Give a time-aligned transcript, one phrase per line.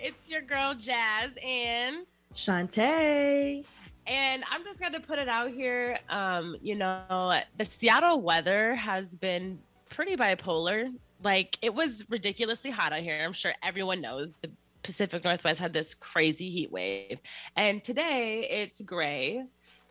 [0.00, 3.64] it's your girl Jazz and Shantae.
[4.06, 5.98] And I'm just gonna put it out here.
[6.08, 9.58] Um, you know, the Seattle weather has been
[9.90, 10.92] pretty bipolar.
[11.22, 13.22] Like it was ridiculously hot out here.
[13.24, 14.50] I'm sure everyone knows the
[14.82, 17.20] Pacific Northwest had this crazy heat wave.
[17.56, 19.44] And today it's gray.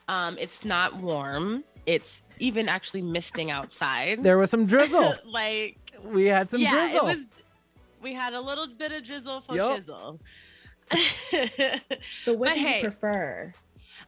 [0.07, 1.63] Um, it's not warm.
[1.85, 4.23] It's even actually misting outside.
[4.23, 5.15] There was some drizzle.
[5.25, 7.07] like we had some yeah, drizzle.
[7.07, 7.25] It was,
[8.01, 9.79] we had a little bit of drizzle for Yup.
[9.79, 10.19] shizzle.
[12.19, 12.81] So, what But do you hey.
[12.81, 13.53] prefer?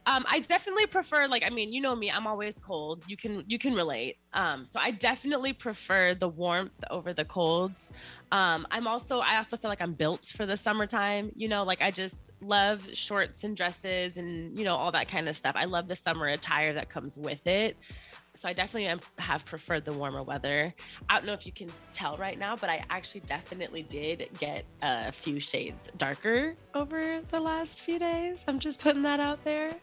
[0.05, 3.03] um, I definitely prefer like I mean, you know me, I'm always cold.
[3.07, 4.17] You can you can relate.
[4.33, 7.87] Um, so I definitely prefer the warmth over the colds.
[8.31, 11.31] Um, I'm also I also feel like I'm built for the summertime.
[11.35, 15.29] You know, like I just love shorts and dresses and you know all that kind
[15.29, 15.55] of stuff.
[15.55, 17.77] I love the summer attire that comes with it.
[18.43, 20.75] So I definitely am, have preferred the warmer weather.
[21.09, 24.65] I don't know if you can tell right now, but I actually definitely did get
[24.81, 28.43] a few shades darker over the last few days.
[28.45, 29.73] I'm just putting that out there.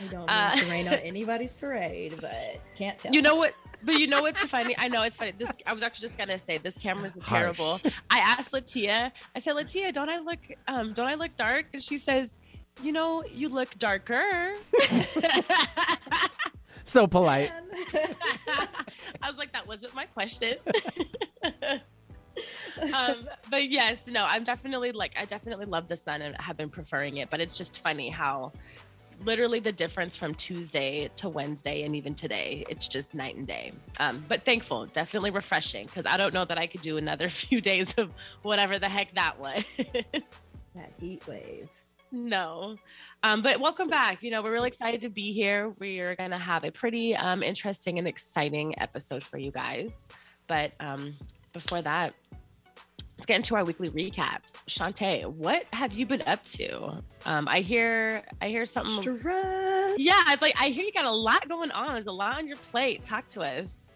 [0.00, 3.12] I don't mean Uh, to rain on anybody's parade, but can't tell.
[3.12, 3.54] You know what?
[3.84, 4.74] But you know what's funny?
[4.76, 5.34] I know it's funny.
[5.38, 7.80] This I was actually just gonna say this camera's terrible.
[8.10, 9.12] I asked Latia.
[9.36, 11.66] I said, Latia, don't I look um don't I look dark?
[11.72, 12.40] And she says,
[12.82, 14.54] you know, you look darker.
[16.88, 17.52] so polite.
[19.22, 20.56] I was like, that wasn't my question.
[22.94, 26.70] um, but yes, no, I'm definitely like, I definitely love the sun and have been
[26.70, 27.30] preferring it.
[27.30, 28.52] But it's just funny how
[29.24, 33.72] literally the difference from Tuesday to Wednesday and even today, it's just night and day.
[33.98, 37.60] Um, but thankful, definitely refreshing because I don't know that I could do another few
[37.60, 38.10] days of
[38.42, 39.64] whatever the heck that was.
[39.76, 41.68] that heat wave.
[42.10, 42.76] No.
[43.22, 44.22] Um, but welcome back.
[44.22, 45.74] You know, we're really excited to be here.
[45.78, 50.08] We're going to have a pretty um, interesting and exciting episode for you guys.
[50.46, 51.16] But um,
[51.52, 52.14] before that,
[53.16, 54.52] let's get into our weekly recaps.
[54.68, 57.02] Shantae, what have you been up to?
[57.26, 59.02] Um, I hear, I hear something.
[59.02, 59.96] Stress.
[59.98, 61.94] Yeah, it's like I hear you got a lot going on.
[61.94, 63.04] There's a lot on your plate.
[63.04, 63.87] Talk to us.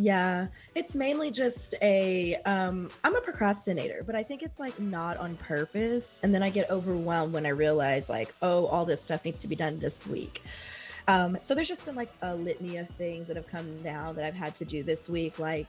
[0.00, 5.18] Yeah, it's mainly just a um I'm a procrastinator, but I think it's like not
[5.18, 9.26] on purpose and then I get overwhelmed when I realize like, oh, all this stuff
[9.26, 10.42] needs to be done this week.
[11.06, 14.24] Um so there's just been like a litany of things that have come down that
[14.24, 15.66] I've had to do this week like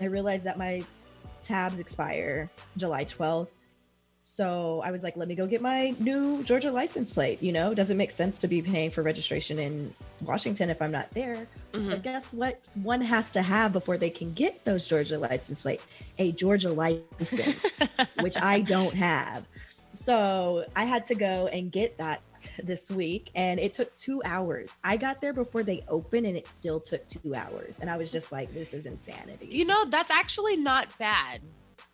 [0.00, 0.82] I realized that my
[1.42, 3.50] tabs expire July 12th.
[4.30, 7.42] So I was like, let me go get my new Georgia license plate.
[7.42, 11.10] You know, doesn't make sense to be paying for registration in Washington if I'm not
[11.14, 11.48] there.
[11.72, 11.90] Mhm.
[11.90, 12.60] But guess what?
[12.82, 15.80] One has to have before they can get those Georgia license plate
[16.18, 17.64] a Georgia license,
[18.20, 19.46] which I don't have.
[19.92, 22.22] So I had to go and get that
[22.62, 24.78] this week, and it took two hours.
[24.84, 27.80] I got there before they opened, and it still took two hours.
[27.80, 31.40] And I was just like, "This is insanity." You know, that's actually not bad.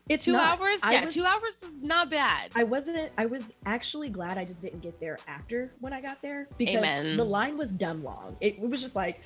[0.09, 0.61] It's Two not.
[0.61, 0.81] hours?
[0.83, 2.51] I Yeah, was- two hours is not bad.
[2.55, 3.11] I wasn't.
[3.17, 6.77] I was actually glad I just didn't get there after when I got there because
[6.77, 7.17] Amen.
[7.17, 8.37] the line was dumb long.
[8.41, 9.21] It, it was just like,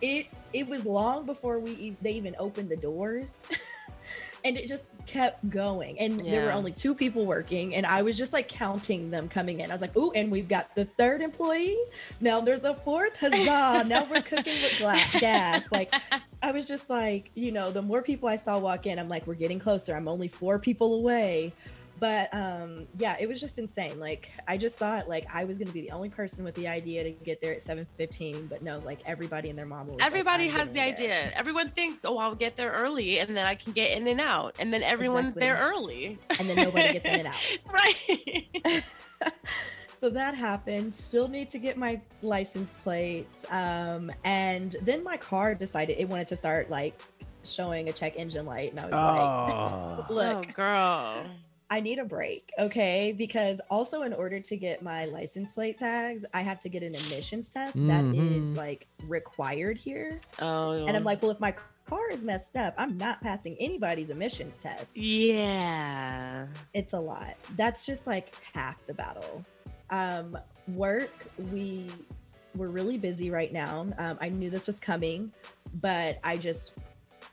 [0.00, 0.26] it.
[0.52, 3.42] It was long before we they even opened the doors,
[4.44, 5.98] and it just kept going.
[5.98, 9.60] And there were only two people working, and I was just like counting them coming
[9.60, 9.70] in.
[9.70, 11.78] I was like, ooh, and we've got the third employee.
[12.20, 13.18] Now there's a fourth.
[13.18, 13.84] Huzzah!
[13.86, 15.70] now we're cooking with glass gas.
[15.72, 15.92] Like
[16.42, 19.26] I was just like, you know, the more people I saw walk in, I'm like,
[19.26, 19.94] we're getting closer.
[19.94, 21.52] I'm only four people away.
[22.00, 24.00] But um, yeah, it was just insane.
[24.00, 27.04] Like I just thought like I was gonna be the only person with the idea
[27.04, 29.92] to get there at 7:15, but no, like everybody and their mama.
[29.92, 31.32] Was Everybody "I'm has the getting there." idea.
[31.36, 34.56] Everyone thinks, oh, I'll get there early and then I can get in and out.
[34.58, 35.40] And then everyone's Exactly.
[35.42, 36.18] there early.
[36.38, 37.34] and then nobody gets in and out.
[37.70, 38.82] right.
[40.00, 40.94] so that happened.
[40.94, 43.44] Still need to get my license plates.
[43.50, 46.98] Um, and then my car decided it wanted to start like
[47.44, 49.96] showing a check engine light, and I was Oh.
[49.98, 51.24] like, "Look, oh, girl.
[51.72, 53.12] I need a break, okay?
[53.16, 56.96] Because also, in order to get my license plate tags, I have to get an
[56.96, 58.56] emissions test that is Mhm.
[58.56, 60.20] like required here.
[60.40, 60.72] Oh.
[60.86, 61.54] And I'm like, well, if my
[61.86, 64.96] car is messed up, I'm not passing anybody's emissions test.
[64.96, 66.46] yeah.
[66.74, 67.36] It's a lot.
[67.56, 69.44] That's just like half the battle.
[69.90, 70.36] Um,
[70.68, 71.12] work,
[71.52, 71.86] we
[72.56, 73.86] we're really busy right now.
[73.96, 75.30] Um, I knew this was coming,
[75.80, 76.72] but I just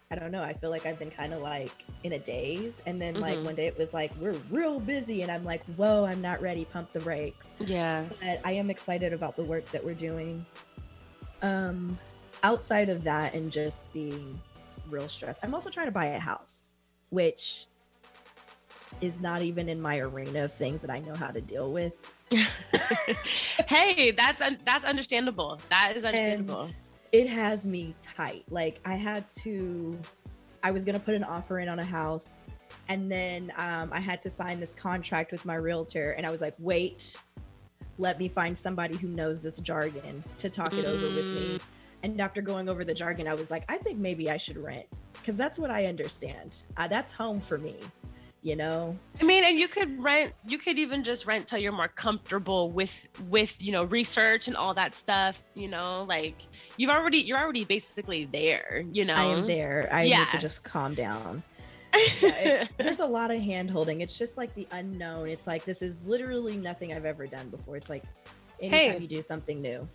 [0.09, 0.41] I don't know.
[0.41, 1.71] I feel like I've been kind of like
[2.03, 2.81] in a daze.
[2.85, 3.45] And then like Mhm.
[3.45, 5.21] one day it was like, we're real busy.
[5.21, 6.63] And I'm like, whoa, I'm not ready.
[6.65, 7.55] Pump the brakes.
[7.59, 8.05] Yeah.
[8.21, 10.45] But I am excited about the work that we're doing.
[11.41, 11.99] Um,
[12.43, 14.39] outside of that and just being
[14.89, 16.73] real stressed, I'm also trying to buy a house,
[17.09, 17.65] which
[19.01, 21.93] is not even in my arena of things that I know how to deal with.
[23.67, 25.59] hey, that's un- that's understandable.
[25.69, 26.61] That is understandable.
[26.63, 26.73] And
[27.11, 28.45] it has me tight.
[28.49, 29.97] Like I had to,
[30.63, 32.39] I was gonna put an offer in on a house,
[32.89, 36.41] and then um, I had to sign this contract with my realtor, and I was
[36.41, 37.15] like, wait,
[37.97, 41.59] let me find somebody who knows this jargon to talk it over with me.
[42.03, 44.85] And after going over the jargon, I was like, I think maybe I should rent
[45.13, 46.57] because that's what I understand.
[46.77, 47.75] Uh, that's home for me,
[48.43, 48.93] you know.
[49.19, 50.33] I mean, and you could rent.
[50.45, 54.55] You could even just rent till you're more comfortable with with you know research and
[54.55, 55.41] all that stuff.
[55.55, 56.35] You know, like
[56.77, 58.83] you've already you're already basically there.
[58.91, 59.89] You know, I am there.
[59.91, 60.25] I need Yeah.
[60.25, 61.43] to just calm down.
[62.21, 64.01] Yeah, there's a lot of hand holding.
[64.01, 65.29] It's just like the unknown.
[65.29, 67.75] It's like this is literally nothing I've ever done before.
[67.77, 68.03] It's like
[68.61, 68.97] anytime Hey.
[68.99, 69.87] you do something new.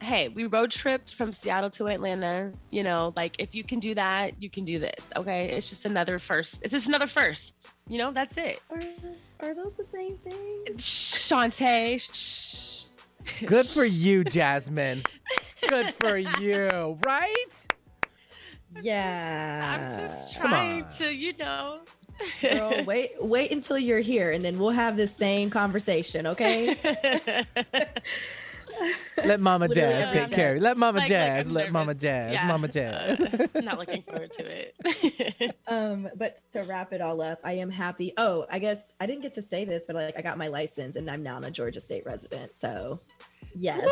[0.00, 2.52] hey, we road tripped from Seattle to Atlanta.
[2.70, 5.10] You know, like if you can do that, you can do this.
[5.16, 6.62] Okay, it's just another first.
[6.62, 7.68] It's just another first.
[7.88, 8.60] You know, that's it.
[8.70, 8.80] Are,
[9.40, 10.80] are those the same things?
[10.80, 11.98] Shantae.
[11.98, 12.84] Shh.
[13.44, 15.02] Good for you, Jasmine.
[15.68, 17.66] Good for you, right?
[18.82, 19.90] Yeah.
[19.92, 21.80] I'm just trying to, you know.
[22.42, 26.26] Girl, wait, wait until you're here, and then we'll have this same conversation.
[26.26, 26.76] Okay.
[29.24, 30.50] Let Mama Literally Jazz every take care.
[30.52, 30.62] of it.
[30.62, 31.46] Let Mama Like- like Jazz.
[31.48, 31.94] I'm let Mama.
[31.94, 32.32] Jazz.
[32.32, 32.46] Yeah.
[32.46, 33.20] Mama Jazz.
[33.20, 35.54] Uh, not looking forward to it.
[35.66, 38.14] Um, but to wrap it all up, I am happy.
[38.16, 40.96] Oh, I guess I didn't get to say this, but like I got my license
[40.96, 42.56] and I'm now a Georgia State resident.
[42.56, 43.00] So,
[43.58, 43.88] yes.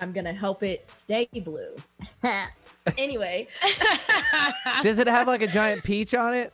[0.00, 1.74] I'm gonna help it stay blue.
[2.98, 3.48] anyway,
[4.82, 6.52] Does it have like a giant peach on it?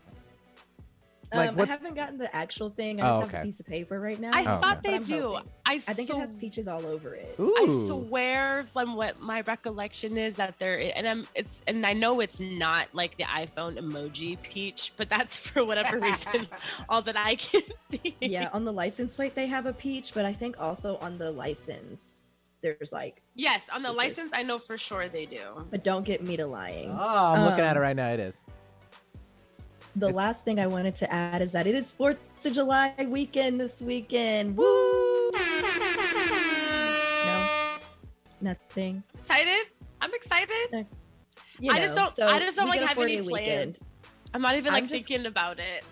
[1.32, 3.00] Like um, I haven't gotten the actual thing.
[3.00, 3.40] I Oh, just have okay.
[3.40, 4.30] a piece of paper right now.
[4.32, 4.98] I Oh, thought okay.
[4.98, 5.22] they do.
[5.34, 5.48] hoping.
[5.64, 7.36] I, I think so, it has peaches all over it.
[7.38, 7.54] Ooh.
[7.58, 12.18] I swear from what my recollection is that there and I'm it's and I know
[12.20, 16.48] it's not like the iPhone emoji peach, but that's for whatever reason
[16.88, 18.16] all that I can see.
[18.20, 21.30] yeah, on the license plate they have a peach, but I think also on the
[21.30, 22.16] license
[22.62, 23.22] there's like.
[23.36, 23.96] Yes, on the Peaches.
[24.18, 25.64] license I know for sure they do.
[25.70, 26.90] But don't get me to lying.
[26.90, 26.96] Oh,
[27.34, 28.10] I'm looking at it Um, right now.
[28.10, 28.36] It is.
[29.96, 32.94] The It's- last thing I wanted to add is that it is Fourth of July
[33.08, 34.56] weekend this weekend.
[34.56, 35.30] Woo!
[35.32, 35.38] No,
[38.40, 39.02] nothing.
[39.18, 39.66] Excited?
[40.00, 40.86] I'm excited.
[41.58, 43.46] You I just don't so I just don't like have any four-day plans.
[43.46, 43.76] weekend.
[44.32, 45.84] I'm not even like just- thinking about it.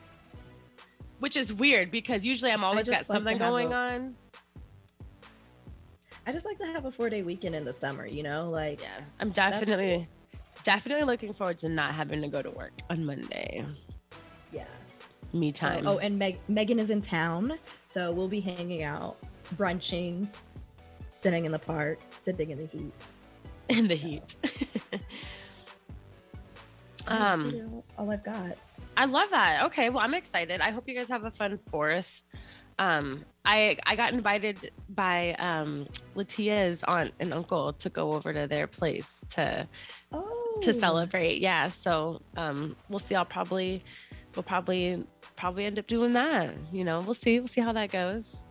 [1.19, 4.15] Which is weird because usually I'm always got just like something going a- on.
[6.27, 8.49] I just like to have a four day weekend in the summer, you know?
[8.51, 10.07] Like, Yeah, I'm definitely
[10.63, 13.65] definitely looking forward to not having to go to work on Monday.
[15.33, 15.87] Me time.
[15.87, 19.17] oh, and Meg- Megan is in town, so we'll be hanging out,
[19.57, 20.27] brunching,
[21.11, 22.93] sitting in the park, sitting in the heat.
[23.69, 24.35] in the heat.
[27.07, 28.57] Um, all I've got.
[28.97, 29.65] I love that.
[29.67, 30.61] Okay, well, I'm excited.
[30.61, 32.25] I hope you guys have a fun fourth.
[32.79, 38.47] Um, I I got invited by um Latia's aunt and uncle to go over to
[38.47, 39.67] their place to
[40.13, 41.41] Oh, to celebrate.
[41.41, 43.15] Yeah, so um, we'll see.
[43.15, 43.83] I'll probably
[44.35, 45.05] we'll probably
[45.37, 46.55] probably end up doing that.
[46.73, 47.39] You know, we'll see.
[47.39, 48.43] We'll see how that goes.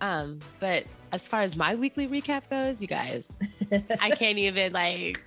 [0.00, 3.28] Um, but as far as my weekly recap goes, you guys,
[4.00, 5.22] I can't even like.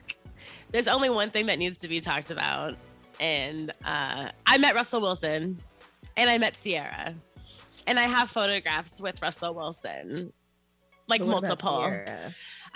[0.69, 2.75] There's only one thing that needs to be talked about,
[3.19, 5.61] and uh, I met Russell Wilson,
[6.17, 7.15] and I met Ciara,
[7.87, 10.33] and I have photographs with Russell Wilson,
[11.07, 12.01] like what multiple.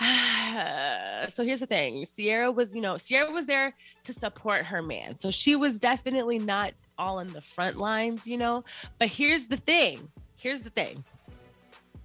[1.28, 5.16] So here's the thing Ciara was, you know, Ciara was there to support her man.
[5.16, 8.62] So she was definitely not all in the front lines, you know.
[8.98, 11.04] But here's the thing here's the thing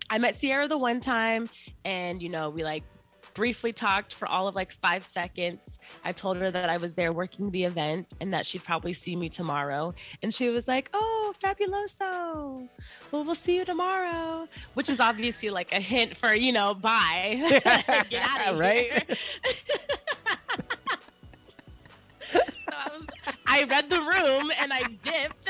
[0.10, 1.50] I met Ciara the one time,
[1.84, 2.84] and, you know, we like
[3.34, 5.78] briefly talked for all of like five seconds.
[6.06, 9.14] I told her that I was there working the event and that she'd probably see
[9.16, 9.94] me tomorrow.
[10.24, 12.70] And she was like, Oh, fabuloso.
[13.12, 17.42] Well, we'll see you tomorrow, which is obviously like a hint for, you know, bye.
[18.10, 18.86] Get out of Right?
[19.06, 19.16] here.
[19.16, 19.96] so
[23.56, 25.50] I read the room and I dipped.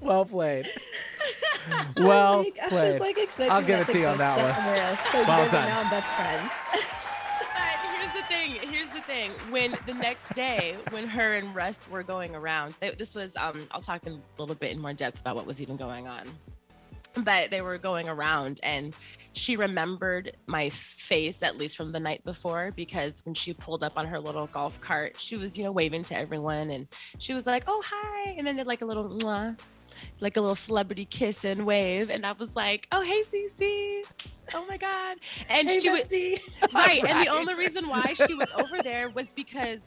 [0.00, 0.66] Well played.
[1.96, 3.00] Well was like- I was played.
[3.00, 4.54] like expecting I'll give it to you go on that one.
[4.54, 5.00] somewhere else.
[5.00, 5.64] So Well you guys done.
[5.64, 6.52] are now best friends.
[7.98, 8.70] Here's the thing.
[8.72, 9.30] Here's the thing.
[9.50, 13.66] When the next day, when her and Russ were going around, th- this was um,
[13.72, 16.24] I'll talk in a little bit in more depth about what was even going on.
[17.24, 18.94] but they were going around and
[19.36, 23.92] she remembered my face at least from the night before because when she pulled up
[23.96, 26.88] on her little golf cart she was you know waving to everyone and
[27.18, 29.58] she was like oh hi and then did like a little Mwah,
[30.20, 34.04] like a little celebrity kiss and wave and i was like oh hey cc
[34.54, 35.18] oh my god.
[35.48, 36.40] And Hey, she was bestie.
[36.74, 39.80] right and the only reason why she was over there was because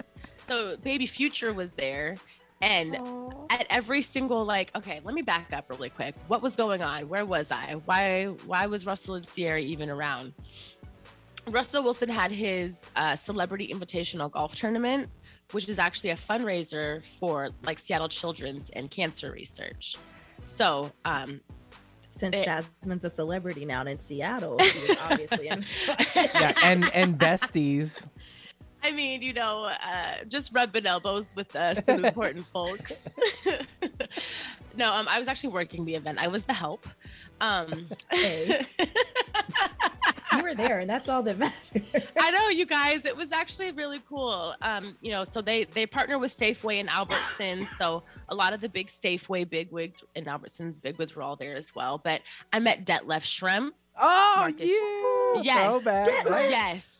[0.45, 2.17] so baby future was there
[2.61, 3.29] and Aw.
[3.49, 7.07] at every single like okay let me back up really quick what was going on
[7.07, 10.33] where was i why why was russell and ciara even around
[11.47, 15.09] russell wilson had his uh, celebrity invitational golf tournament
[15.51, 19.95] which is actually a fundraiser for like seattle children's and cancer research
[20.45, 21.39] so um
[22.11, 24.57] Since It- Jasmine's a celebrity now in Seattle,
[25.09, 25.63] obviously in.
[26.13, 28.07] Yeah, and and besties.
[28.83, 33.07] I mean, you know, uh, just rubbing elbows with uh, some important folks.
[34.77, 36.17] no, um, I was actually working the event.
[36.21, 36.87] I was the help.
[37.41, 38.65] Um, Hey.
[40.35, 41.55] you were there, and that's all that matters.
[42.19, 43.05] I know you guys.
[43.05, 44.53] It was actually really cool.
[44.61, 47.67] Um, you know, so they they partner with Safeway and Albertsons.
[47.77, 51.73] So a lot of the big Safeway bigwigs and Albertsons bigwigs were all there as
[51.75, 51.97] well.
[51.97, 52.21] But
[52.53, 53.71] I met Detlef Schrempf.
[54.01, 54.61] Oh Marcus.
[54.61, 55.41] yeah.
[55.43, 55.65] Yes.
[55.69, 56.29] Throwback, Detlef.
[56.29, 56.49] right?
[56.49, 56.98] Yes.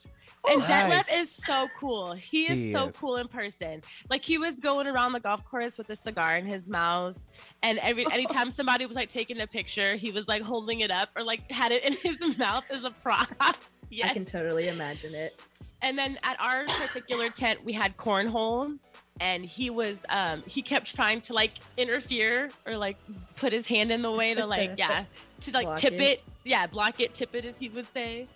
[0.50, 0.69] And Nice.
[1.10, 2.13] Detlef is so cool.
[2.13, 2.96] He is He so is.
[2.98, 3.81] cool in person.
[4.10, 7.15] Like he was going around the golf course with a cigar in his mouth,
[7.62, 11.10] and every anytime somebody was like taking a picture, he was like holding it up
[11.15, 13.58] or like had it in his mouth as a prop.
[13.89, 14.10] yes.
[14.12, 15.39] I can totally imagine it.
[15.81, 18.77] And then at our particular tent, we had cornhole,
[19.22, 22.98] and he was um he kept trying to like interfere or like
[23.36, 25.03] put his hand in the way to like yeah
[25.41, 26.01] to like Block tip it.
[26.01, 26.24] it.
[26.46, 28.27] yeah block it tip it as he would say.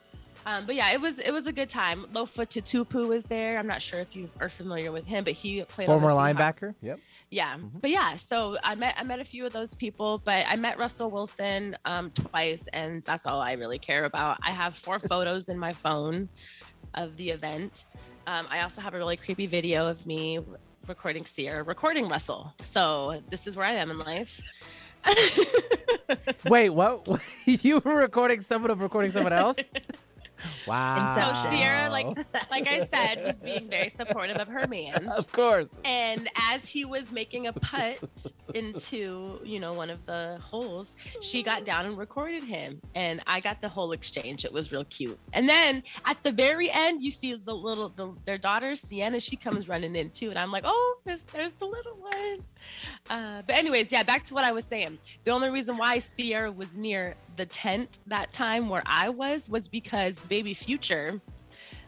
[0.45, 2.05] Um, but yeah, it was it was a good time.
[2.13, 3.57] Lofa Tatupu was there.
[3.57, 6.15] I'm not sure if you are familiar with him, but he played on the Former
[6.15, 6.75] linebacker.
[6.81, 7.00] Yep.
[7.29, 7.81] Yeah, Mhm.
[7.81, 10.77] but yeah, so I met I met a few of those people, but I met
[10.77, 14.38] Russell Wilson um, twice, and that's all I really care about.
[14.43, 16.29] I have four photos in my phone
[16.93, 17.85] of the event.
[18.27, 20.39] Um, I also have a really creepy video of me
[20.88, 22.53] recording Ciara, recording Russell.
[22.62, 24.41] So this is where I am in life.
[26.45, 27.07] Wait, what?
[27.45, 29.57] you were recording someone of recording someone else?
[30.67, 30.95] Wow.
[30.95, 31.51] Inception.
[31.51, 32.07] So Ciara, like
[32.51, 35.07] like I said, was being very supportive of her man.
[35.07, 35.69] Of course.
[35.85, 38.00] And as he was making a putt
[38.53, 42.81] into, you know, one of the holes, she got down and recorded him.
[42.95, 44.45] And I got the whole exchange.
[44.45, 45.19] It was real cute.
[45.33, 49.35] And then at the very end, you see the little the, their daughter, Sienna, she
[49.35, 50.29] comes running in too.
[50.29, 52.43] And I'm like, oh, there's there's the little one.
[53.10, 54.98] Uh, but anyways, yeah, back to what I was saying.
[55.24, 59.67] The only reason why Ciara was near the tent that time where I was was
[59.67, 61.22] because baby future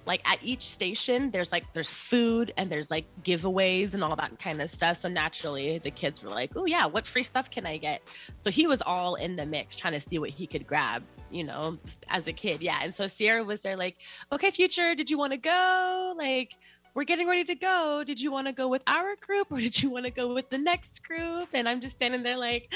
[0.06, 4.38] like at each station there's like there's food and there's like giveaways and all that
[4.40, 4.98] kind of stuff.
[4.98, 8.02] So naturally the kids were like oh yeah what free stuff can i get?
[8.36, 11.44] So he was all in the mix trying to see what he could grab you
[11.44, 11.78] know
[12.10, 12.62] as a kid.
[12.62, 13.98] Yeah and so ciara was there like
[14.32, 16.14] okay future did you want to go?
[16.18, 16.56] Like
[16.96, 19.84] we're getting ready to go did you want to go with our group or did
[19.84, 22.74] you want to go with the next group and i'm just standing there like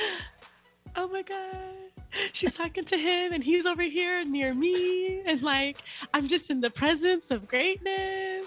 [0.96, 1.74] oh my god
[2.34, 5.78] she's talking to him and he's over here near me and like
[6.14, 8.46] i'm just in the presence of greatness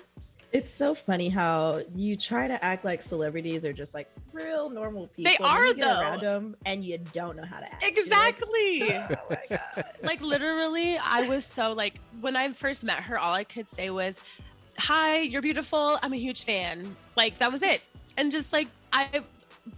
[0.52, 5.06] It's so funny how you try to act like celebrities are just like real normal
[5.06, 5.32] people.
[5.32, 6.00] They are, you though.
[6.00, 7.82] around them and you don't know how to act.
[7.82, 9.84] You're like, exactly oh my god.
[10.02, 13.88] like literally i was so like when i first met her all i could say
[13.88, 14.20] was
[14.82, 17.82] hi you're beautiful i'm a huge fan like that was it
[18.16, 19.22] and just like i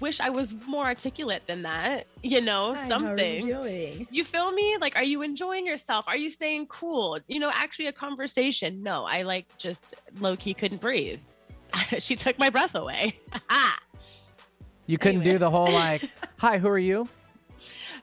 [0.01, 4.07] wish i was more articulate than that you know Hi, something How are you doing?
[4.11, 4.79] You feel me?
[4.81, 6.09] Like, are you enjoying yourself?
[6.09, 7.19] Are you staying cool?
[7.27, 8.83] You know, actually a conversation.
[8.83, 11.21] No, I like just low key couldn't breathe.
[11.99, 13.19] she took my breath away.
[14.87, 16.03] You couldn't do the whole like,
[16.39, 17.09] "Hi, who are you?"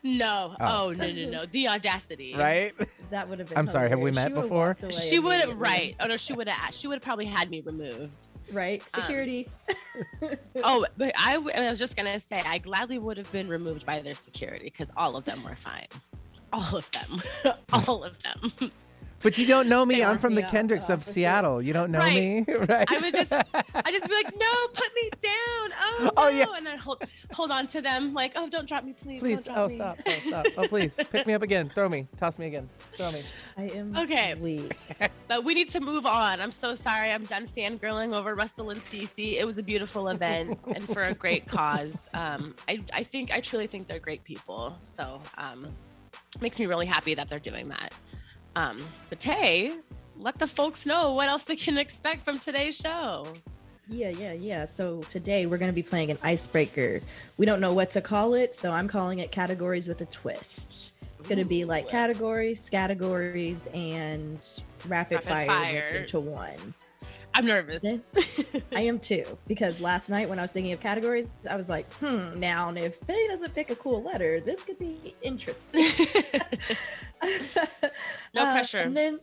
[0.03, 0.55] No.
[0.59, 0.87] Oh.
[0.87, 1.45] Oh, no, no, no.
[1.45, 2.35] The audacity.
[2.35, 2.73] Right?
[3.09, 3.57] That would have been.
[3.57, 4.75] I'm sorry, have we met She before?
[4.81, 5.95] walked She would have, right.
[5.99, 6.79] Oh, no, she would have asked.
[6.79, 8.27] She would have probably had me removed.
[8.51, 8.81] Right.
[8.93, 9.47] Um, Security.
[10.63, 13.47] Oh, but I, w- I was just going to say, I gladly would have been
[13.47, 15.87] removed by their security because all of them were fine.
[16.53, 17.21] All of them.
[17.73, 18.71] all of them.
[19.23, 20.03] But you don't know me.
[20.03, 21.13] I'm from the me Kendricks the of opposite.
[21.13, 21.61] Seattle.
[21.61, 22.45] You don't know Right.
[22.47, 22.91] me, right?
[22.91, 25.31] I would just, I just be like, no, put me down.
[25.79, 26.29] Oh, Oh, no.
[26.29, 26.45] yeah.
[26.57, 29.19] And then hold, hold on to them, like, oh, don't drop me, please.
[29.19, 29.43] please.
[29.43, 29.75] Don't Oh, me.
[29.75, 29.99] stop.
[30.05, 30.47] Oh, stop.
[30.57, 30.95] Oh, please.
[31.11, 31.69] Pick me up again.
[31.73, 32.07] Throw me.
[32.17, 32.67] Toss me again.
[32.97, 33.21] Throw me.
[33.57, 34.33] I am Okay.
[34.35, 34.75] weak.
[35.27, 36.41] But we need to move on.
[36.41, 37.11] I'm so sorry.
[37.11, 39.33] I'm done fangirling over Russell and Cece.
[39.37, 42.09] It was a beautiful event and for a great cause.
[42.13, 44.75] Um, I, I think, I truly think they're great people.
[44.83, 45.67] So um,
[46.41, 47.93] makes me really happy that they're doing that.
[48.55, 48.79] Um,
[49.09, 49.75] but Tay,
[50.17, 53.25] let the folks know what else they can expect from today's show.
[53.89, 54.65] Yeah, yeah, yeah.
[54.65, 57.01] So today we're going to be playing an icebreaker.
[57.37, 60.93] We don't know what to call it, so I'm calling it categories with a twist.
[61.17, 64.39] It's going to be like categories, categories, and
[64.87, 65.83] rapid, Rapid fire, fire.
[65.97, 66.73] into one.
[67.33, 67.83] I'm nervous.
[68.75, 71.91] I am too, because last night when I was thinking of categories, I was like,
[71.93, 75.85] hmm, now and if Betty doesn't pick a cool letter, this could be interesting.
[78.33, 78.79] No Uh, pressure.
[78.79, 79.19] And then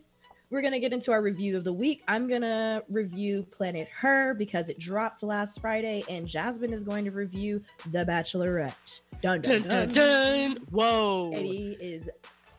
[0.51, 2.03] we're gonna get into our review of the week.
[2.09, 7.11] I'm gonna review Planet Her because it dropped last Friday, and Jasmine is going to
[7.11, 9.01] review The Bachelorette.
[9.23, 9.91] Dun dun dun dun.
[9.91, 10.57] dun dun.
[10.71, 11.33] Whoa.
[11.35, 12.09] Eddie is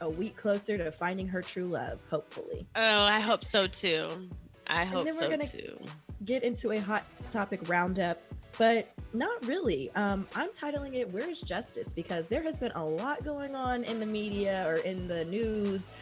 [0.01, 2.67] a week closer to finding her true love, hopefully.
[2.75, 4.29] Oh, I hope so too.
[4.69, 5.79] I hope then we're so gonna- too.
[6.25, 8.21] Get into a hot topic roundup,
[8.57, 9.89] but not really.
[9.95, 13.99] Um, I'm titling it "Where's Justice" because there has been a lot going on in
[13.99, 15.93] the media or in the news,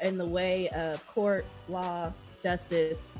[0.00, 2.12] in the way of court, law,
[2.42, 3.12] justice,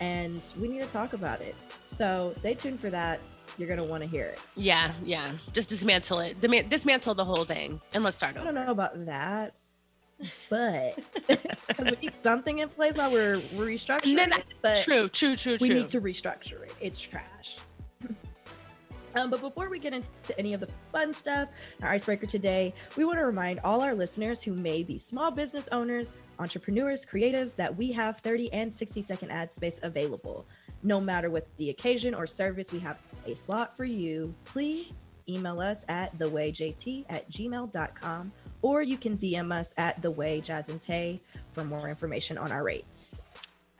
[0.00, 1.54] and we need to talk about it.
[1.86, 3.20] So stay tuned for that.
[3.58, 4.40] You're gonna want to hear it.
[4.56, 5.30] Yeah, yeah.
[5.52, 6.40] Just dismantle it.
[6.68, 9.54] Dismantle the whole thing, and let's start I don't know about that,
[10.50, 10.98] but
[11.28, 14.16] because we need something in place while we're restructuring.
[14.16, 15.76] Then- it, but True, true, true, we true.
[15.78, 16.74] need to restructure it.
[16.80, 17.56] It's trash.
[19.14, 21.48] Um, but before we get into any of the fun stuff,
[21.82, 25.68] our icebreaker today, we want to remind all our listeners who may be small business
[25.70, 30.46] owners, entrepreneurs, creatives that we have 30 and 60 second ad space available.
[30.82, 34.34] No matter what the occasion or service, we have a slot for you.
[34.46, 41.20] Please email us at thewayjt at gmail.com or you can DM us at thewayjazante
[41.52, 43.20] for more information on our rates.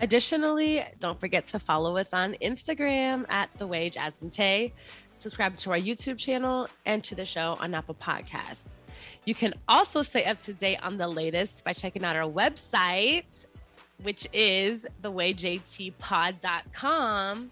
[0.01, 4.75] Additionally, don't forget to follow us on Instagram at The Wage As Tay.
[5.17, 8.81] Subscribe to our YouTube channel and to the show on Apple Podcasts.
[9.25, 13.47] You can also stay up to date on the latest by checking out our website,
[14.03, 17.51] which is thewayjtpod.com.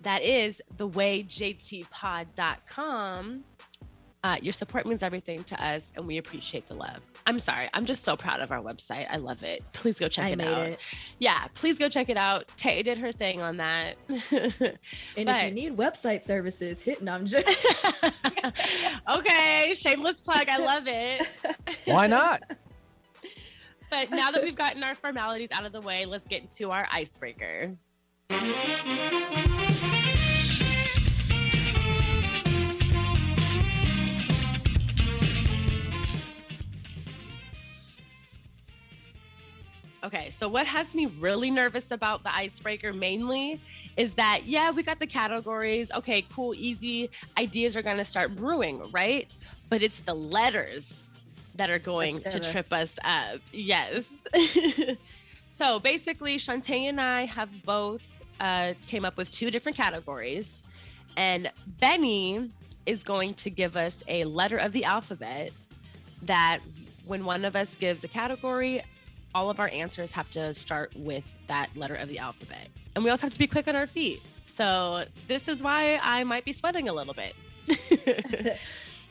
[0.00, 3.44] That is thewayjtpod.com.
[4.24, 7.00] Uh, your support means everything to us, and we appreciate the love.
[7.26, 9.06] I'm sorry, I'm just so proud of our website.
[9.10, 9.62] I love it.
[9.74, 10.80] Please go check I it made out it.
[11.18, 12.48] yeah, please go check it out.
[12.56, 13.96] Tay did her thing on that.
[15.16, 17.46] And if you need website services, hit no, I'm just
[19.10, 20.48] okay, shameless plug.
[20.48, 21.28] I love it.
[21.84, 22.42] Why not?
[23.90, 26.88] But now that we've gotten our formalities out of the way, let's get into our
[26.90, 27.76] icebreaker.
[40.04, 43.58] Okay, so what has me really nervous about the icebreaker mainly
[43.96, 45.90] is that, yeah, we got the categories.
[45.92, 47.08] Okay, cool, easy.
[47.38, 49.26] Ideas are going to start brewing, right?
[49.70, 51.08] But it's the letters
[51.54, 53.40] that are going to trip us up.
[53.50, 54.26] Yes.
[55.48, 58.02] so basically, Shantae and I have both
[58.40, 60.62] uh, came up with two different categories.
[61.16, 62.50] And Benny
[62.84, 65.52] is going to give us a letter of the alphabet
[66.22, 66.58] that
[67.06, 68.82] when one of us gives a category,
[69.34, 72.68] all of our answers have to start with that letter of the alphabet.
[72.94, 74.22] And we also have to be quick on our feet.
[74.46, 77.34] So this is why I might be sweating a little bit.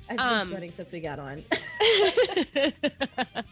[0.09, 1.43] I've been Um, sweating since we got on.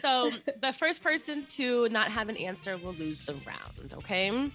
[0.00, 0.30] so
[0.62, 4.50] the first person to not have an answer will lose the round, okay?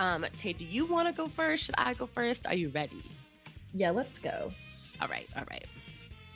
[0.00, 1.64] Um, Tay, do you want to go first?
[1.64, 2.46] Should I go first?
[2.46, 3.02] Are you ready?
[3.72, 4.52] yeah, let's go.
[5.00, 5.64] All right, all right.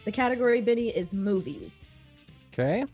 [0.05, 1.91] The category, Benny, is movies.
[2.53, 2.85] Okay.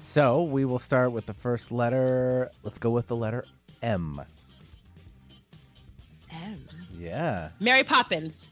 [0.00, 2.50] So we will start with the first letter.
[2.64, 3.44] Let's go with the letter
[3.82, 4.20] M.
[6.32, 6.64] M.
[6.98, 7.50] Yeah.
[7.60, 8.50] Mary Poppins.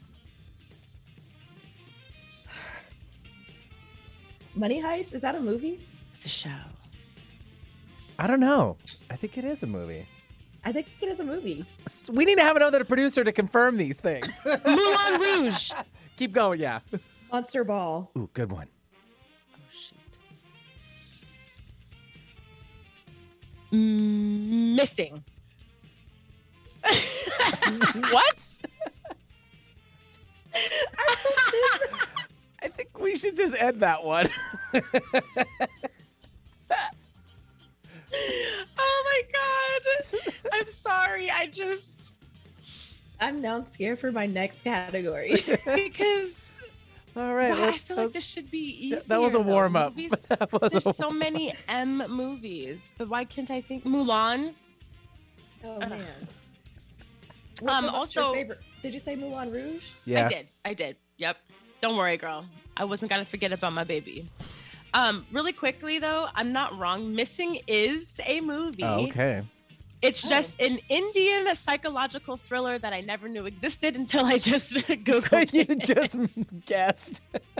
[4.55, 5.85] Money Heist, is that a movie?
[6.15, 6.49] It's a show.
[8.17, 8.77] I don't know.
[9.09, 10.07] I think it is a movie.
[10.63, 11.65] I think it is a movie.
[12.11, 14.39] We need to have another producer to confirm these things.
[14.45, 15.71] Moulin Rouge.
[16.15, 16.59] Keep going.
[16.59, 16.79] Yeah.
[17.31, 18.11] Monster Ball.
[18.17, 18.67] Ooh, good one.
[23.71, 25.23] Mm, missing.
[28.11, 28.47] what?
[32.61, 34.29] I think we should just end that one.
[38.81, 40.19] Oh my god.
[40.53, 41.29] I'm sorry.
[41.29, 42.13] I just
[43.19, 45.35] I'm now scared for my next category.
[45.75, 46.48] because
[47.19, 47.51] All right.
[47.51, 48.95] Wow, I let's- feel like this should be easy.
[48.95, 49.95] that- that was a warm up.
[49.95, 54.53] Movies- a There's so warm- many M movies, but why can't I think Mulan?
[55.65, 55.89] oh Ugh.
[55.89, 56.27] man.
[57.67, 58.33] Um, also-
[58.81, 59.89] Did you say Moulin Rouge?
[60.05, 60.25] Yeah.
[60.25, 60.47] I did.
[60.63, 60.95] I did.
[61.17, 61.35] Yep.
[61.81, 62.45] Don't worry, girl.
[62.77, 64.29] I wasn't gonna forget about my baby.
[64.93, 67.13] Um, really quickly though, I'm not wrong.
[67.13, 68.83] Missing is a movie.
[68.83, 69.43] Oh, okay.
[70.01, 70.29] It's Oh.
[70.29, 75.53] just an Indian psychological thriller that I never knew existed until I just So googled
[75.53, 75.79] you it.
[75.85, 76.17] just
[76.65, 77.21] guessed.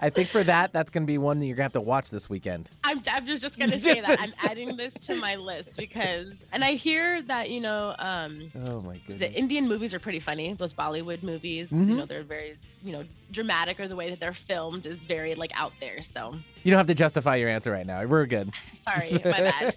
[0.00, 1.88] I think for that, that's going to be one that you're going to have to
[1.88, 2.72] watch this weekend.
[2.84, 6.44] I'm, I'm just, just gonna say Just that I'm adding this to my list because,
[6.52, 9.32] and I hear that you know, um, Oh my the.
[9.32, 10.52] Indian movies are pretty funny.
[10.52, 11.88] Those Bollywood movies, Mhm.
[11.88, 15.34] you know, they're very, you know, dramatic, or the way that they're filmed is very
[15.34, 16.02] like out there.
[16.02, 18.04] So You don't have to justify your answer right now.
[18.04, 18.52] We're good.
[18.88, 19.74] sorry, my bad.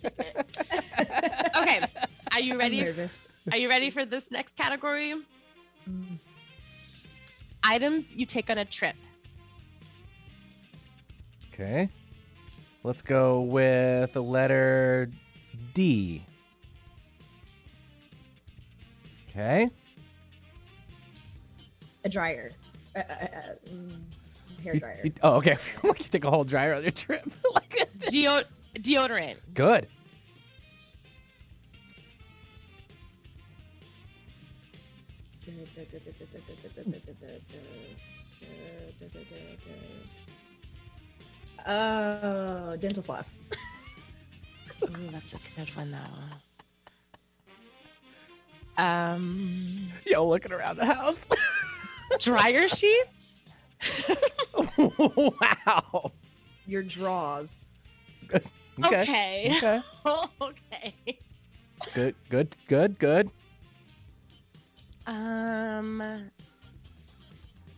[1.58, 1.82] okay,
[2.34, 2.82] are you I'm ready?
[2.82, 3.28] nervous.
[3.52, 5.14] Are you ready for this next category?
[5.90, 6.20] Mm.
[7.68, 8.96] Items you take on a trip.
[11.54, 11.90] Okay.
[12.84, 15.12] Let's go with the letter
[15.74, 16.24] D.
[19.30, 19.70] Okay.
[22.06, 22.52] A dryer.
[22.96, 23.28] Uh, uh, uh,
[23.70, 24.00] mm,
[24.64, 25.02] hair You- dryer.
[25.04, 25.58] you- oh, okay.
[25.84, 27.26] you can take a whole dryer on your trip.
[27.54, 28.44] Like- Deo-
[28.76, 29.36] deodorant.
[29.54, 29.88] Good.
[41.66, 43.38] Oh, dental floss.
[44.84, 45.98] Ooh, that's a good one though.
[48.82, 51.28] Um, Yo, looking around the house.
[52.20, 53.50] dryer sheets.
[54.78, 56.12] wow.
[56.68, 57.72] Your drawers.
[58.34, 58.44] Okay.
[58.86, 59.58] Okay.
[59.58, 59.82] Okay.
[60.42, 60.94] okay.
[61.94, 62.16] Good.
[62.30, 62.56] Good.
[62.68, 63.00] Good.
[63.00, 63.32] Good.
[65.06, 66.30] Um,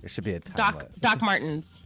[0.01, 0.55] There should be a time.
[0.55, 1.01] Doc limit.
[1.01, 1.81] Doc Martens.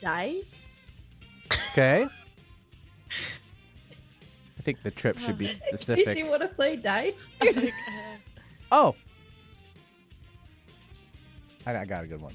[0.00, 1.10] Dice.
[1.70, 2.06] Okay.
[4.58, 6.18] I think the trip should be Did specific.
[6.18, 7.14] you want to play dice?
[8.74, 8.94] Oh.
[11.66, 12.34] I I got a good one.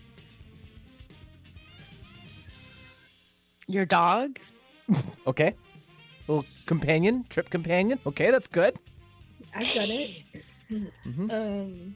[3.67, 4.37] Your dog.
[5.25, 5.55] Okay.
[6.27, 7.99] Little companion, trip companion.
[8.05, 8.77] Okay, that's good.
[9.55, 10.21] I've done it.
[10.71, 11.31] Mhm.
[11.33, 11.95] Um,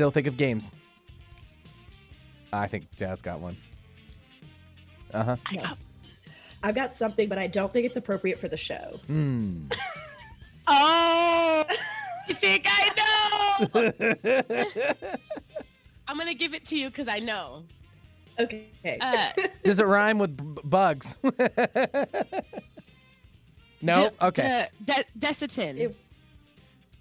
[0.00, 0.70] Still think of games.
[2.54, 3.58] I think Jazz got one.
[5.12, 5.36] Uh huh.
[5.44, 5.78] I got,
[6.62, 8.98] I've got something, but I don't think it's appropriate for the show.
[9.08, 9.66] Hmm.
[10.66, 15.18] Oh, I think I know.
[16.08, 17.64] I'm gonna give it to you because I know.
[18.38, 18.68] Okay.
[19.02, 19.28] Uh,
[19.64, 21.18] Does it rhyme with b- bugs?
[23.82, 23.92] no.
[23.92, 24.68] de- okay.
[24.82, 25.78] de- de- Desitin.
[25.78, 25.96] It-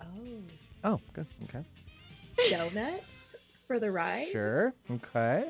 [0.02, 0.06] oh,
[0.84, 1.28] Oh, good.
[1.46, 1.64] Okay.
[2.50, 3.36] Donuts
[3.68, 4.30] for the ride.
[4.32, 4.74] Sure.
[4.92, 5.50] Okay.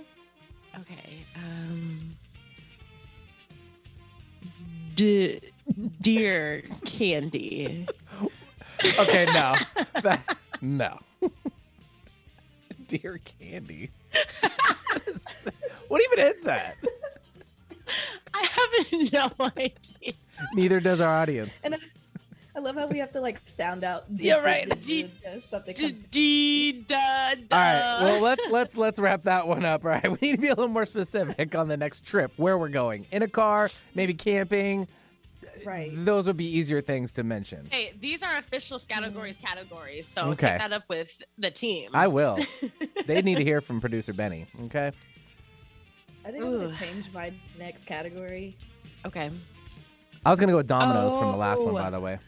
[0.80, 1.26] Okay.
[1.36, 2.16] Um.
[4.96, 5.40] D-
[6.02, 7.88] deer candy.
[8.98, 9.26] Okay.
[9.34, 9.54] No.
[10.04, 11.00] That- no.
[12.88, 13.92] Dear candy.
[15.90, 16.78] what even is that?
[18.34, 20.14] I have no idea.
[20.54, 21.62] Neither does our audience.
[21.66, 21.80] And I,
[22.60, 24.04] I love how we have to like sound out.
[24.18, 24.70] Yeah, right.
[24.82, 26.04] d- d- Something D- comes.
[26.12, 27.56] D- da- da.
[27.56, 28.04] All right.
[28.04, 29.86] Well, let's let's let's wrap that one up.
[29.86, 30.04] All right.
[30.12, 33.06] We need to be a little more specific on the next trip, where we're going.
[33.12, 34.90] In a car, maybe camping.
[35.66, 35.92] Right.
[35.94, 37.68] Those would be easier things to mention.
[37.72, 39.46] Hey, these are official categories mm.
[39.46, 40.50] categories, so Okay.
[40.50, 41.92] take that up with the team.
[41.94, 42.40] I will.
[43.06, 44.48] they need to hear from producer Benny.
[44.66, 44.92] Okay.
[46.26, 46.60] I think I'm Ooh.
[46.68, 48.58] gonna change my next category.
[49.06, 49.32] okay.
[50.26, 51.78] I was gonna go with Dominoes from the last one, Oh.
[51.78, 52.20] by the way.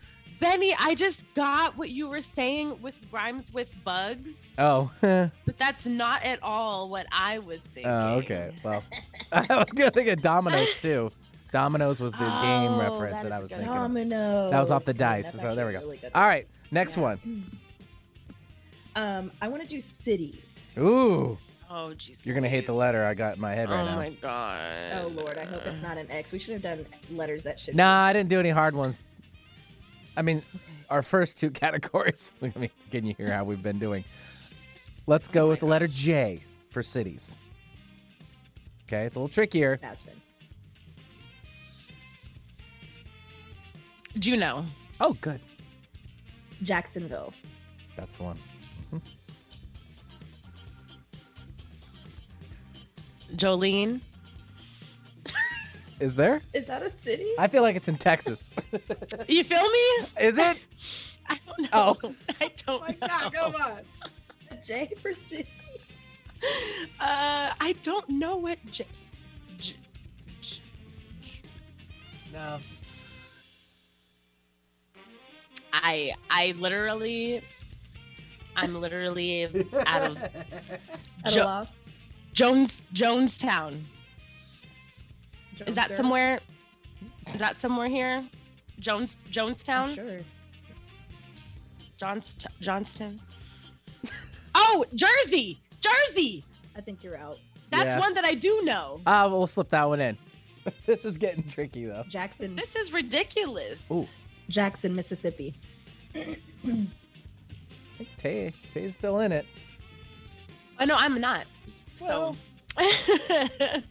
[0.42, 4.90] Benny, I just got what you were saying with rhymes with bugs, Oh.
[5.04, 5.30] oh.
[5.46, 7.86] but that's not at all what I was thinking.
[7.92, 8.52] Oh, okay.
[8.64, 8.84] Well,
[9.32, 11.12] I was gonna think of Dominoes too.
[11.52, 13.70] Dominoes was the game Oh, reference that that, I was good thinking.
[13.78, 13.82] of.
[13.84, 14.52] Dominoes.
[14.52, 15.32] That was off the dice.
[15.32, 15.80] that's So there we go.
[15.82, 16.02] really.
[16.16, 16.48] All right.
[16.72, 17.04] Next Yeah.
[17.04, 17.52] one.
[18.96, 20.60] Um, I want to do cities.
[20.80, 21.38] Ooh.
[21.70, 22.26] Oh, jeez.
[22.26, 23.94] You're gonna hate the letter I got in my head right oh now.
[23.94, 25.04] Oh, my god.
[25.04, 26.32] Oh Lord, I hope it's not an X.
[26.34, 27.76] We should have done letters that should.
[27.76, 29.04] Nah, I didn't do any hard ones.
[30.18, 30.60] I mean, Okay.
[30.90, 32.32] our first two categories.
[32.42, 34.04] Let me can you hear how we've been doing?
[35.08, 37.38] Let's go Oh with the my letter J for cities.
[38.88, 39.80] Okay, it's a little trickier.
[39.82, 40.16] That's fine.
[44.20, 44.66] Juneau.
[45.00, 45.40] Oh, good.
[46.64, 47.34] Jacksonville.
[47.96, 48.38] That's one.
[48.94, 48.98] Mm-hmm.
[53.36, 54.02] Jolene.
[56.02, 56.42] Is there?
[56.52, 57.32] Is that a city?
[57.38, 58.50] I feel like it's in Texas.
[59.28, 60.08] You feel me?
[60.20, 60.58] Is it?
[61.30, 61.96] I don't know.
[62.04, 62.16] Oh.
[62.42, 63.08] I don't oh my know.
[63.08, 63.80] God, come on.
[64.50, 65.48] A J for city.
[67.00, 68.58] Uh, I don't know what.
[68.72, 68.88] J-
[69.60, 69.76] J-
[70.42, 70.62] J-
[72.34, 72.58] No.
[75.72, 77.44] I I literally,
[78.56, 79.46] I'm literally
[79.86, 80.18] out of
[81.26, 81.76] At Jo- a loss.
[85.56, 85.98] Jones Is that Jonesboro?
[85.98, 86.40] somewhere?
[87.34, 88.26] Is that somewhere here?
[88.80, 89.96] Jones I'm Jonestown?
[89.96, 90.20] sure.
[92.00, 93.20] Johnst- Johnston.
[94.56, 96.44] oh, Jersey, Jersey.
[96.76, 97.38] I think you're out.
[97.70, 98.00] That's Yeah.
[98.00, 99.02] one that I do know.
[99.06, 100.18] Ah, we'll slip that one in.
[100.86, 102.04] this is getting tricky though.
[102.08, 103.86] Jackson, This is ridiculous.
[103.92, 104.08] Ooh.
[104.50, 105.54] Jackson, Mississippi.
[108.18, 109.46] Tay, Tay's still in it.
[110.80, 111.46] Oh no, I'm not.
[112.00, 112.36] Well.
[112.78, 112.82] so.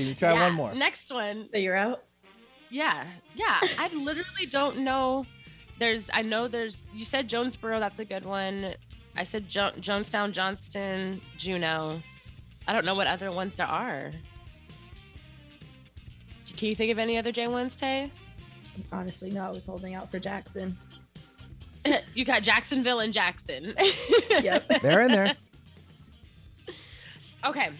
[0.00, 0.74] Can you try Yeah, one more?
[0.74, 1.48] Next one.
[1.52, 2.04] So you're out.
[2.70, 3.58] Yeah, yeah.
[3.78, 5.26] I literally don't know.
[5.78, 6.82] There's, I know there's.
[6.92, 7.80] You said Jonesboro.
[7.80, 8.74] That's a good one.
[9.16, 12.00] I said jo- Jonestown, Johnston, Juneau.
[12.68, 14.12] I don't know what other ones there are.
[16.56, 18.12] Can you think of any other J ones, Tay?
[18.92, 20.76] Honestly, no, I was holding out for Jackson.
[22.14, 23.74] you got Jacksonville and Jackson.
[24.30, 24.68] Yep.
[24.82, 25.30] They're in there.
[27.46, 27.70] okay.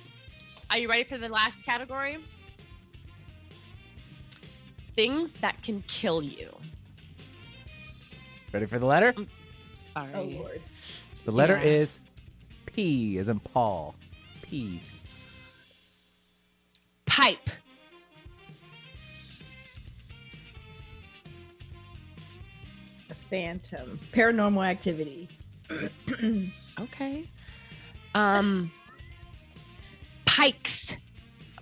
[0.70, 2.18] Are you ready for the last category?
[4.92, 6.56] Things that can kill you.
[8.52, 9.14] Ready for the letter?
[9.94, 10.10] Sorry.
[10.14, 10.62] oh lord.
[11.24, 11.70] The letter Yeah.
[11.70, 11.98] is
[12.66, 13.94] P, as in Paul.
[14.42, 14.80] P.
[17.06, 17.50] Pipe.
[23.10, 23.98] A phantom.
[24.12, 25.28] Paranormal activity.
[26.80, 27.28] Okay.
[28.14, 28.72] Um
[30.40, 30.96] pikes.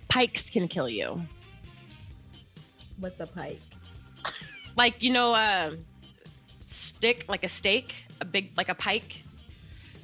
[0.07, 1.21] Pikes can kill you.
[2.99, 3.59] What's a pike?
[4.77, 5.71] Like, you know, uh
[6.59, 9.23] stick like a stake, a big like a pike.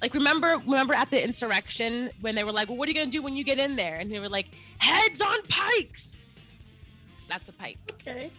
[0.01, 3.11] Like remember remember at the insurrection when they were like, Well, what are you gonna
[3.11, 3.95] do when you get in there?
[3.95, 6.27] And they were like, Heads on pikes.
[7.29, 7.77] That's a pike.
[8.01, 8.31] Okay.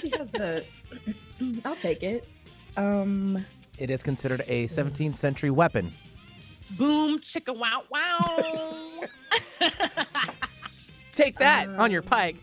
[0.00, 0.64] she has a.
[1.64, 2.28] I'll take it.
[2.76, 3.44] Um.
[3.78, 5.94] It is considered a 17th century weapon.
[6.76, 9.00] Boom, chicka wow wow.
[11.14, 12.36] Take that on your Um, pike.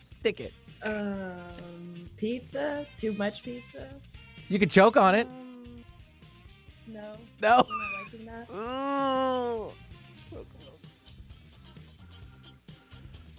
[0.00, 0.52] Stick it.
[0.82, 2.08] Um.
[2.16, 2.86] Pizza.
[2.96, 3.88] Too much pizza.
[4.48, 5.26] You could choke on it.
[5.26, 5.84] Um,
[6.86, 7.16] no.
[7.40, 7.58] No.
[7.58, 8.50] I'm not liking that.
[8.54, 9.72] Ooh.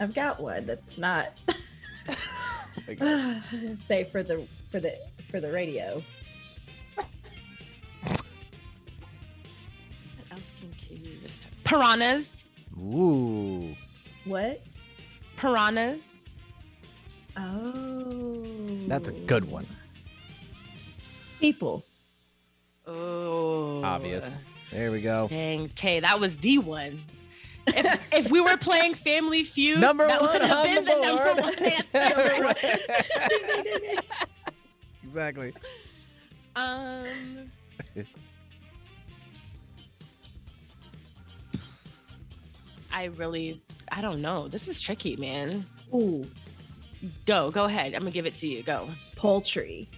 [0.01, 1.33] I've got one that's not
[3.75, 4.97] say for the for the
[5.29, 6.01] for the radio.
[11.69, 12.45] Piranhas.
[12.79, 13.75] Ooh.
[14.25, 14.59] What?
[15.37, 16.15] Piranhas.
[17.37, 18.43] Oh.
[18.87, 19.67] That's a good one.
[21.39, 21.85] People.
[22.87, 23.83] Oh.
[23.83, 24.35] Obvious.
[24.71, 25.27] There we go.
[25.27, 27.03] Dang, Tay, that was the one.
[27.67, 31.01] If, if we were playing Family Feud, Number that one would have been the the,
[31.01, 32.41] number one answer.
[35.03, 35.53] exactly.
[36.55, 37.51] um,
[42.91, 44.47] I really, I don't know.
[44.47, 45.65] This is tricky, man.
[45.93, 46.25] Ooh,
[47.25, 47.93] Go, go ahead.
[47.93, 48.61] I'm gonna give it to you.
[48.61, 48.89] Go.
[49.15, 49.89] poultry.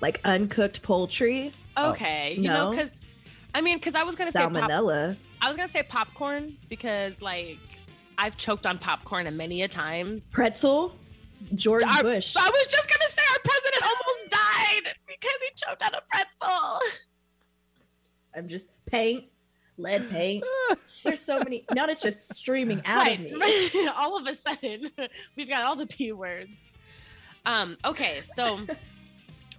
[0.00, 1.90] Like uncooked poultry, Oh.
[1.90, 2.34] Okay.
[2.34, 3.00] You know, because
[3.54, 5.16] I mean, because I was gonna say pop, salmonella.
[5.42, 7.58] I was gonna say popcorn because like
[8.16, 10.28] I've choked on popcorn many a times.
[10.32, 10.94] Pretzel.
[11.54, 12.34] George Our- Bush.
[12.36, 16.80] I was just gonna say our president almost died because he choked on a pretzel.
[18.34, 19.24] I'm just paint,
[19.82, 20.44] lead paint.
[21.04, 21.64] There's so many.
[21.72, 23.88] Now it's just streaming out of me.
[23.96, 24.90] all of a sudden,
[25.36, 26.50] we've got all the p words.
[27.46, 27.76] Um.
[27.84, 28.58] Okay, so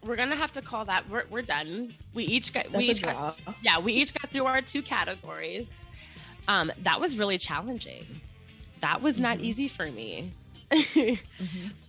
[0.03, 1.09] we're gonna have to call that.
[1.09, 1.93] We're, we're done.
[2.13, 2.65] We each got.
[2.65, 3.39] That's we each got.
[3.61, 5.71] Yeah, we each got through our two categories.
[6.47, 6.71] Um.
[6.83, 8.05] That was really challenging.
[8.81, 9.43] That was not Mhm.
[9.43, 10.33] easy for me.
[10.71, 11.19] Mhm.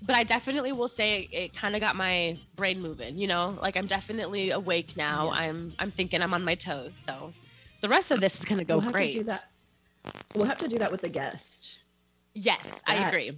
[0.03, 3.16] but I definitely will say it, kind of got my brain moving.
[3.16, 5.27] You know, like I'm definitely awake now.
[5.27, 5.31] Yeah.
[5.38, 6.99] I'm I'm thinking I'm on my toes.
[7.05, 7.33] So
[7.83, 9.27] the rest of this is gonna go We'll have to do great.
[9.27, 9.45] that.
[10.35, 11.77] We'll have to do that with the guest.
[12.35, 13.31] Yes, I agree.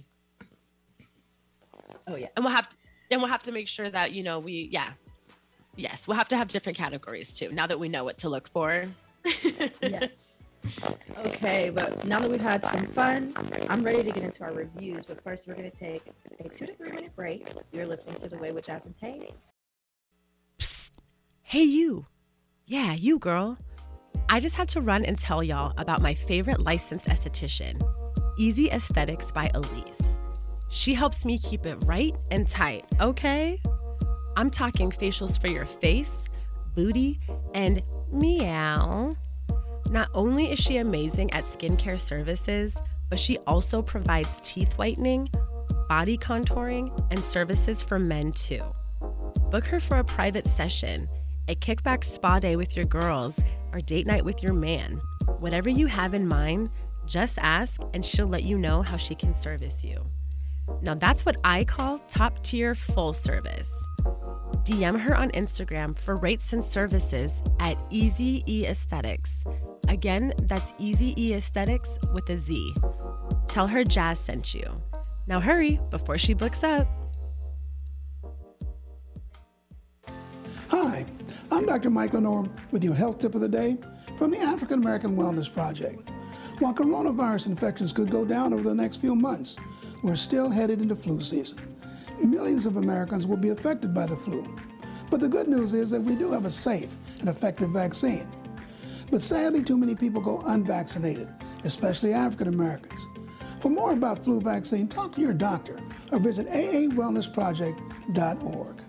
[2.07, 2.27] Oh yeah.
[2.35, 2.77] And we'll have to
[3.11, 4.91] and we'll have to make sure that you know we yeah.
[5.75, 7.51] Yes, we'll have to have different categories too.
[7.51, 8.85] Now that we know what to look for.
[9.81, 10.37] yes.
[11.19, 13.33] Okay, but now that we've had some fun,
[13.69, 15.05] I'm ready to get into our reviews.
[15.05, 16.01] But first, we're going to take
[16.39, 17.47] a two to three minute break.
[17.73, 19.31] You're listening to The Way with Jazz and Tay.
[20.59, 20.91] Psst.
[21.43, 22.05] Hey, you.
[22.65, 23.57] Yeah, you, girl.
[24.27, 27.81] I just had to run and tell y'all about my favorite licensed esthetician,
[28.37, 30.17] Easy Aesthetics by Elise.
[30.69, 33.61] She helps me keep it right and tight, okay?
[34.35, 36.25] I'm talking facials for your face,
[36.73, 37.19] booty,
[37.53, 39.15] and meow.
[39.91, 42.75] Not only is she amazing at skincare services,
[43.09, 45.29] but she also provides teeth whitening,
[45.87, 48.63] body contouring, and services for men too.
[49.51, 51.07] Book her for a private session,
[51.47, 53.39] a kickback spa day with your girls,
[53.73, 55.01] or date night with your man.
[55.39, 56.69] Whatever you have in mind,
[57.05, 60.03] Just ask, and she'll let you know how she can service you.
[60.81, 63.71] Now, that's what I call top tier full service.
[64.63, 69.43] DM her on Instagram for rates and services at Easy E Aesthetics.
[69.87, 72.73] Again, that's Easy E Aesthetics with a Z.
[73.47, 74.81] Tell her Jazz sent you.
[75.27, 76.87] Now hurry before she books up.
[80.69, 81.05] Hi,
[81.55, 81.89] I'm Dr.
[81.89, 83.77] Mike LeNoir with your health tip of the day
[84.17, 86.09] from the African American Wellness Project.
[86.59, 89.55] While coronavirus infections could go down over the next few months,
[90.03, 91.77] we're still headed into flu season.
[92.21, 94.53] Millions of Americans will be affected by the flu.
[95.09, 98.27] But the good news is that we do have a safe and effective vaccine.
[99.09, 101.29] But sadly, too many people go unvaccinated,
[101.63, 102.99] especially African Americans.
[103.61, 105.79] For more about flu vaccine, talk to your doctor
[106.11, 108.81] or visit aawellnessproject.org.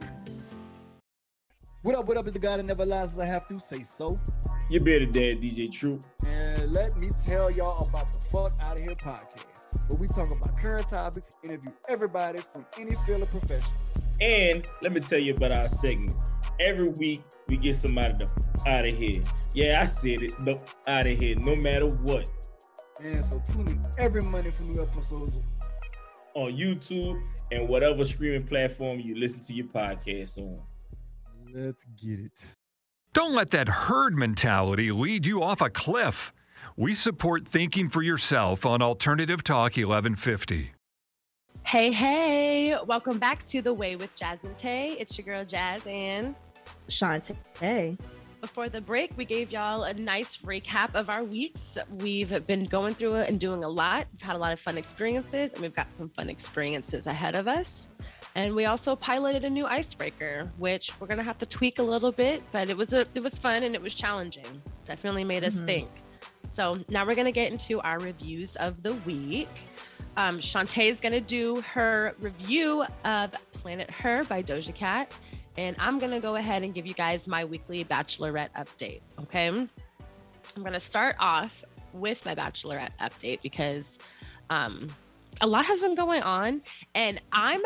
[1.87, 4.19] What up, what up, is the guy that never lies I have to say so.
[4.69, 6.01] Your better dad, DJ True.
[6.27, 10.27] And let me tell y'all about the Fuck Out of Here podcast, where we talk
[10.27, 13.73] about current topics, interview everybody from any field of profession.
[14.21, 16.17] And let me tell you about our segment.
[16.59, 18.25] Every week, we get somebody to
[18.67, 19.23] out of here.
[19.55, 22.29] Yeah, I said it, but out of here, no matter what.
[23.01, 25.39] And so tune in every Monday for new episodes
[26.35, 27.23] on YouTube
[27.53, 30.61] and whatever streaming platform you listen to your podcast on.
[31.59, 32.55] Let's get it.
[33.15, 36.35] Don't let that herd mentality lead you off a cliff.
[36.77, 40.73] We support thinking for yourself on Alternative Talk 1150.
[41.63, 44.99] Hey, hey, welcome back to The Way with Jazz and Tay.
[45.01, 46.35] It's your girl Jazz and
[46.91, 47.39] Shantae.
[47.59, 47.97] Hey.
[48.43, 51.79] Before the break, we gave y'all a nice recap of our weeks.
[52.01, 54.09] We've been going through it and doing a lot.
[54.13, 57.49] We've had a lot of fun experiences, and we've got some fun experiences ahead of
[57.49, 57.89] us.
[58.37, 62.13] And we also piloted a new icebreaker, which we're gonna have to tweak a little
[62.13, 64.61] bit, but it was a it was fun and it was challenging.
[64.85, 65.65] Definitely made us mm-hmm.
[65.65, 65.89] think.
[66.51, 69.49] So now we're gonna get into our reviews of the week.
[70.19, 75.11] Um, Shantae is gonna do her review of Planet Her by Doja Cat,
[75.57, 79.01] and I'm gonna go ahead and give you guys my weekly Bachelorette update.
[79.19, 79.71] Okay, I'm
[80.63, 83.99] gonna start off with my Bachelorette update because
[84.51, 84.89] um,
[85.41, 86.61] a lot has been going on,
[86.95, 87.63] and I'm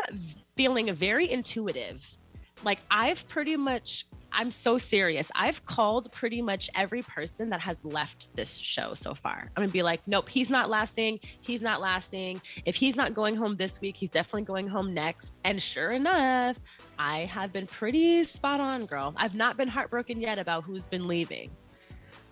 [0.55, 2.17] feeling very intuitive.
[2.63, 5.29] Like I've pretty much I'm so serious.
[5.35, 9.51] I've called pretty much every person that has left this show so far.
[9.55, 11.19] I'm gonna be like, nope, he's not lasting.
[11.41, 12.41] He's not lasting.
[12.65, 15.39] If he's not going home this week, he's definitely going home next.
[15.43, 16.57] And sure enough,
[16.97, 19.13] I have been pretty spot on, girl.
[19.17, 21.51] I've not been heartbroken yet about who's been leaving.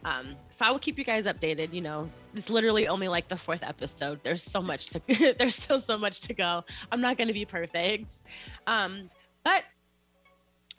[0.06, 1.74] Um, so I will keep you guys updated.
[1.74, 4.20] You know, it's literally only like the fourth episode.
[4.24, 5.02] There's so much to
[5.40, 6.64] there's still so much to go.
[6.92, 8.22] I'm not gonna be perfect.
[8.68, 9.10] Um,
[9.44, 9.64] but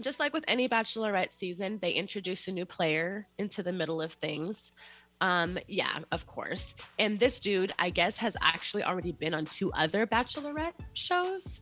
[0.00, 4.12] just like with any bachelorette season, they introduce a new player into the middle of
[4.12, 4.72] things.
[5.20, 6.74] Um, yeah, of course.
[6.98, 11.60] And this dude, I guess, has actually already been on two other bachelorette shows.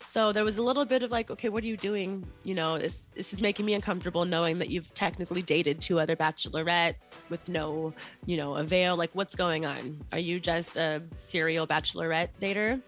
[0.00, 2.24] So there was a little bit of like, okay, what are you doing?
[2.44, 6.14] You know, this this is making me uncomfortable knowing that you've technically dated two other
[6.14, 7.92] bachelorettes with no,
[8.24, 8.96] you know, avail.
[8.96, 10.00] Like, what's going on?
[10.12, 12.80] Are you just a serial bachelorette dater?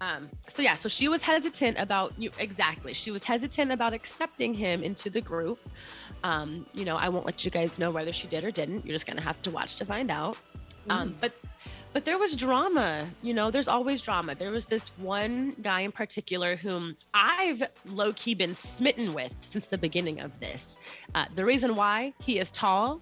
[0.00, 2.94] Um, so yeah, so she was hesitant about you exactly.
[2.94, 5.58] She was hesitant about accepting him into the group.
[6.22, 8.86] Um, you know, I won't let you guys know whether she did or didn't.
[8.86, 10.38] You're just gonna have to watch to find out.
[10.88, 11.34] Um, but
[11.92, 14.34] but there was drama you know there's always drama.
[14.34, 19.78] There was this one guy in particular whom i've low-key been smitten with since the
[19.78, 20.78] beginning of this.
[21.14, 23.00] Uh, the reason why he is tall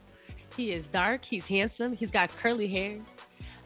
[0.57, 2.99] he is dark he's handsome he's got curly hair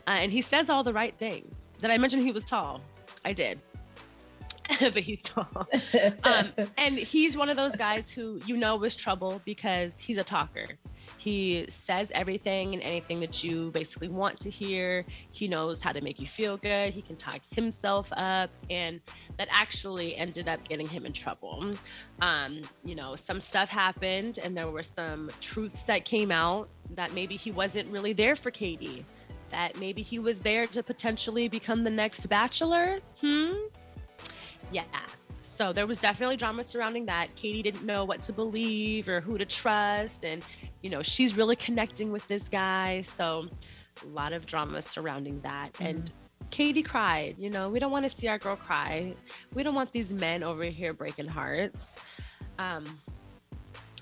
[0.06, 1.70] uh, and he says all the right things.
[1.80, 2.80] Did i mention he was tall?
[3.24, 3.60] I did.
[4.80, 5.68] But he's tall.
[6.24, 10.24] Um, and he's one of those guys who you know was trouble because he's a
[10.24, 10.68] talker
[11.22, 15.04] he says everything and anything that you basically want to hear.
[15.30, 16.92] He knows how to make you feel good.
[16.92, 18.50] He can talk himself up.
[18.68, 19.00] And
[19.38, 21.74] that actually ended up getting him in trouble.
[22.20, 27.12] Um, you know, some stuff happened and there were some truths that came out that
[27.12, 29.04] maybe he wasn't really there for Katie,
[29.50, 32.98] that maybe he was there to potentially become the next bachelor.
[33.20, 33.52] Hmm?
[34.72, 34.82] Yeah.
[35.40, 37.32] So there was definitely drama surrounding that.
[37.36, 40.24] Katie didn't know what to believe or who to trust.
[40.24, 40.42] And
[40.82, 43.02] you know, she's really connecting with this guy.
[43.02, 43.46] So
[44.02, 45.72] a lot of drama surrounding that.
[45.74, 45.86] Mm-hmm.
[45.86, 46.12] And
[46.50, 47.36] Katie cried.
[47.38, 49.14] You know, we don't want to see our girl cry.
[49.54, 51.96] We don't want these men over here breaking hearts.
[52.58, 52.84] Um,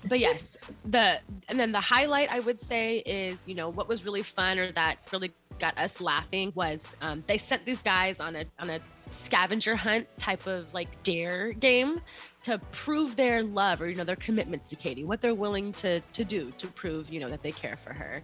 [0.07, 4.03] but yes, the and then the highlight I would say is you know what was
[4.03, 8.35] really fun or that really got us laughing was um, they sent these guys on
[8.35, 8.79] a on a
[9.11, 12.01] scavenger hunt type of like dare game
[12.43, 15.99] to prove their love or you know their commitment to Katie, what they're willing to
[15.99, 18.23] to do to prove you know that they care for her.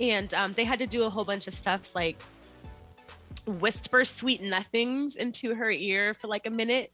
[0.00, 2.20] and um, they had to do a whole bunch of stuff like
[3.46, 6.90] whisper sweet nothings into her ear for like a minute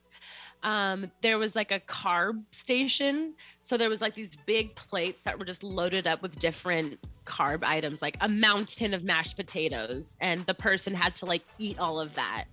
[0.62, 3.34] um, there was like a carb station.
[3.60, 7.62] So there was like these big plates that were just loaded up with different carb
[7.62, 10.16] items, like a mountain of mashed potatoes.
[10.20, 12.44] And the person had to like eat all of that.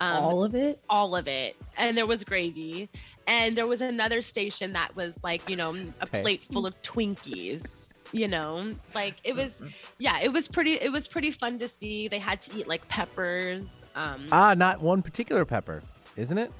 [0.00, 0.80] Um, all of it?
[0.88, 1.56] All of it.
[1.76, 2.88] And there was gravy.
[3.26, 7.78] And there was another station that was like, you know, a plate full of Twinkies
[8.14, 9.68] you know like it was mm-hmm.
[9.98, 12.86] yeah it was pretty it was pretty fun to see they had to eat like
[12.88, 15.82] peppers um ah not one particular pepper
[16.18, 16.52] isn't it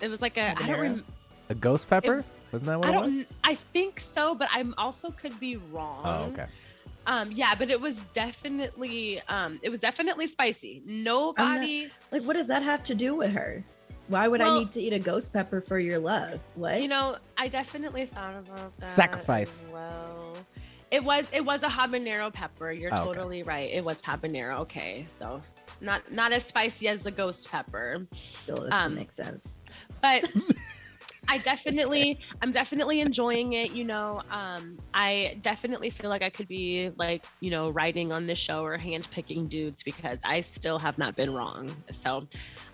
[0.00, 1.04] it was like a I don't rem-
[1.48, 2.18] a ghost pepper.
[2.20, 3.16] It, Wasn't that what I don't.
[3.16, 3.26] Was?
[3.44, 6.02] I think so, but I'm also could be wrong.
[6.04, 6.46] Oh, okay.
[7.06, 10.82] Um, yeah, but it was definitely um, it was definitely spicy.
[10.84, 13.64] Nobody not, like what does that have to do with her?
[14.08, 16.40] Why would well, I need to eat a ghost pepper for your love?
[16.54, 16.80] What?
[16.80, 18.90] You know, I definitely thought about that.
[18.90, 19.60] Sacrifice.
[19.72, 20.36] well,
[20.90, 22.70] it was it was a habanero pepper.
[22.70, 23.48] You're oh, totally okay.
[23.48, 23.70] right.
[23.70, 24.60] It was habanero.
[24.60, 25.42] Okay, so
[25.80, 28.06] not not as spicy as the ghost pepper.
[28.12, 29.62] Still doesn't um, make sense
[30.00, 30.24] but
[31.28, 33.72] I definitely, I'm definitely enjoying it.
[33.72, 38.26] You know, um, I definitely feel like I could be like, you know, writing on
[38.26, 41.74] this show or handpicking dudes because I still have not been wrong.
[41.90, 42.26] So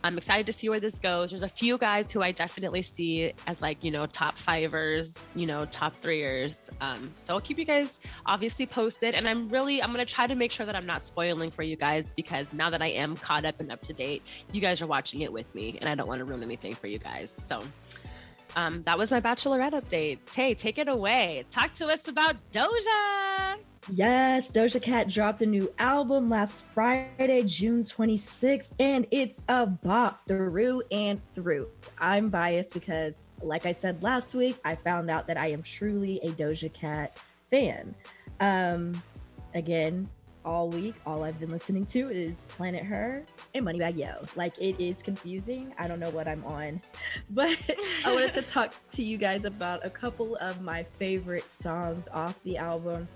[0.04, 1.30] I'm excited to see where this goes.
[1.30, 5.46] There's a few guys who I definitely see as like, you know, top fivers, you
[5.46, 6.68] know, top threeers.
[6.80, 9.14] Um, so I'll keep you guys obviously posted.
[9.14, 11.62] And I'm really, I'm going to try to make sure that I'm not spoiling for
[11.62, 14.22] you guys because now that I am caught up and up to date,
[14.52, 16.86] you guys are watching it with me and I don't want to ruin anything for
[16.86, 17.30] you guys.
[17.30, 17.62] So
[18.56, 20.18] um, that was my bachelorette update.
[20.30, 21.44] Tay, take it away.
[21.50, 23.58] Talk to us about Doja.
[23.90, 30.20] Yes, Doja Cat dropped a new album last Friday, June 26th, and it's a bop
[30.28, 31.68] through and through.
[31.98, 36.20] I'm biased because, like I said last week, I found out that I am truly
[36.22, 37.18] a Doja Cat
[37.50, 37.92] fan.
[38.38, 39.02] Um,
[39.54, 40.08] again,
[40.44, 43.24] all week, all I've been listening to is Planet Her
[43.54, 44.24] and Moneybagg Yo.
[44.36, 45.74] Like it is confusing.
[45.78, 46.80] I don't know what I'm on,
[47.30, 47.56] but
[48.04, 52.38] I wanted to talk to you guys about a couple of my favorite songs off
[52.44, 53.08] the album.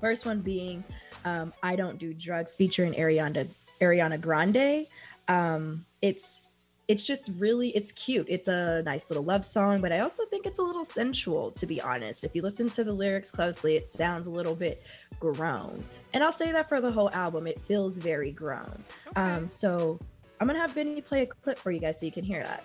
[0.00, 0.84] First one being
[1.24, 3.48] um, "I Don't Do Drugs" featuring Ariana
[3.80, 4.86] Ariana Grande.
[5.28, 6.49] Um, it's
[6.90, 10.44] it's just really it's cute it's a nice little love song but i also think
[10.44, 13.88] it's a little sensual to be honest if you listen to the lyrics closely it
[13.88, 14.82] sounds a little bit
[15.20, 15.80] grown
[16.14, 19.20] and i'll say that for the whole album it feels very grown okay.
[19.20, 20.00] um so
[20.40, 22.64] i'm gonna have benny play a clip for you guys so you can hear that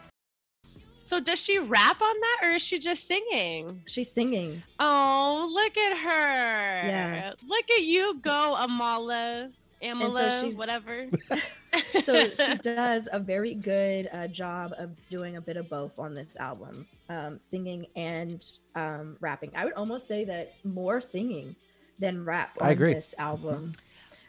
[0.95, 3.83] so does she rap on that or is she just singing?
[3.85, 4.63] She's singing.
[4.79, 6.87] Oh, look at her.
[6.87, 7.33] Yeah.
[7.47, 9.51] Look at you go, Amala.
[9.83, 11.05] Amala, so whatever.
[12.03, 16.13] so she does a very good uh, job of doing a bit of both on
[16.13, 18.43] this album, um, singing and
[18.75, 19.51] um, rapping.
[19.55, 21.55] I would almost say that more singing
[21.99, 22.93] than rap on I agree.
[22.93, 23.73] this album.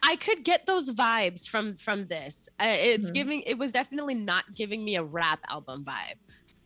[0.03, 2.49] I could get those vibes from from this.
[2.59, 3.13] Uh, it's mm-hmm.
[3.13, 3.41] giving.
[3.41, 6.15] It was definitely not giving me a rap album vibe.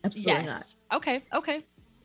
[0.04, 0.46] Absolutely yes.
[0.90, 0.96] not.
[0.98, 1.22] Okay.
[1.32, 1.64] Okay.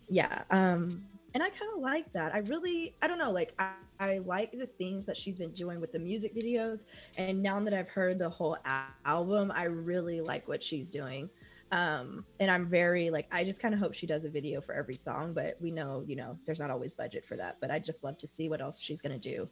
[0.09, 0.43] Yeah.
[0.49, 1.03] Um
[1.38, 2.34] and I kind of like that.
[2.34, 3.69] I really, I don't know, like I,
[3.99, 6.85] I, like the themes that she's been doing with the music videos,
[7.17, 8.57] and now that I've heard the whole
[9.05, 11.29] album, I really like what she's doing.
[11.71, 14.73] Um, and I'm very like, I just kind of hope she does a video for
[14.73, 17.57] every song, but we know, you know, there's not always budget for that.
[17.59, 19.49] But I just love to see what else she's gonna do.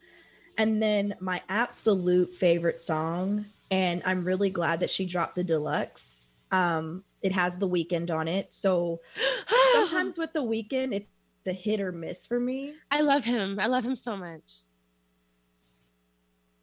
[0.58, 6.26] And then my absolute favorite song, and I'm really glad that she dropped the deluxe.
[6.52, 9.02] Um, it has the Weeknd on it, so
[9.74, 11.10] sometimes with the Weeknd, it's
[11.48, 12.74] a hit or miss for me.
[12.92, 13.60] I love him.
[13.60, 14.64] I love him so much.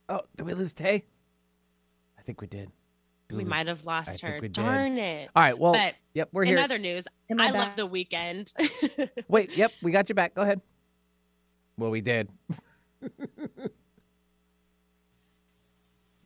[0.09, 1.05] Oh, did we lose Tay?
[2.19, 2.71] I think we did.
[3.29, 4.41] did we, we might have lost I her.
[4.49, 5.03] Darn did.
[5.03, 5.31] it.
[5.35, 5.59] All right.
[5.59, 6.57] Well, but yep, we're here.
[6.57, 8.53] In other news, I, I love the Weeknd.
[9.29, 10.35] Wait, yep, we got you back.
[10.35, 10.61] Go ahead.
[11.77, 12.29] Well, we did.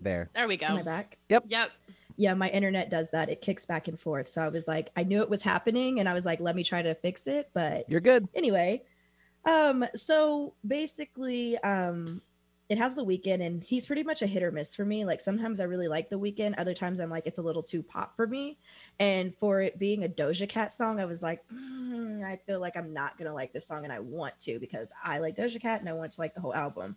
[0.00, 0.30] there.
[0.34, 0.66] There we go.
[0.66, 1.18] Am I back?
[1.28, 1.44] Yep.
[1.48, 1.70] Yep
[2.16, 3.28] yeah, my internet does that.
[3.28, 4.28] It kicks back and forth.
[4.28, 6.64] So I was like, I knew it was happening and I was like, let me
[6.64, 7.50] try to fix it.
[7.52, 8.28] But you're good.
[8.34, 8.82] Anyway,
[9.44, 12.22] um, so basically, um,
[12.68, 15.04] it has the Weeknd and he's pretty much a hit or miss for me.
[15.04, 17.82] Like sometimes I really like the Weeknd, other times I'm like, it's a little too
[17.82, 18.58] pop for me.
[18.98, 22.76] And for it being a Doja Cat song, I was like, mm, I feel like
[22.76, 25.80] I'm not gonna like this song and I want to because I like Doja Cat
[25.80, 26.96] and I want to like the whole album.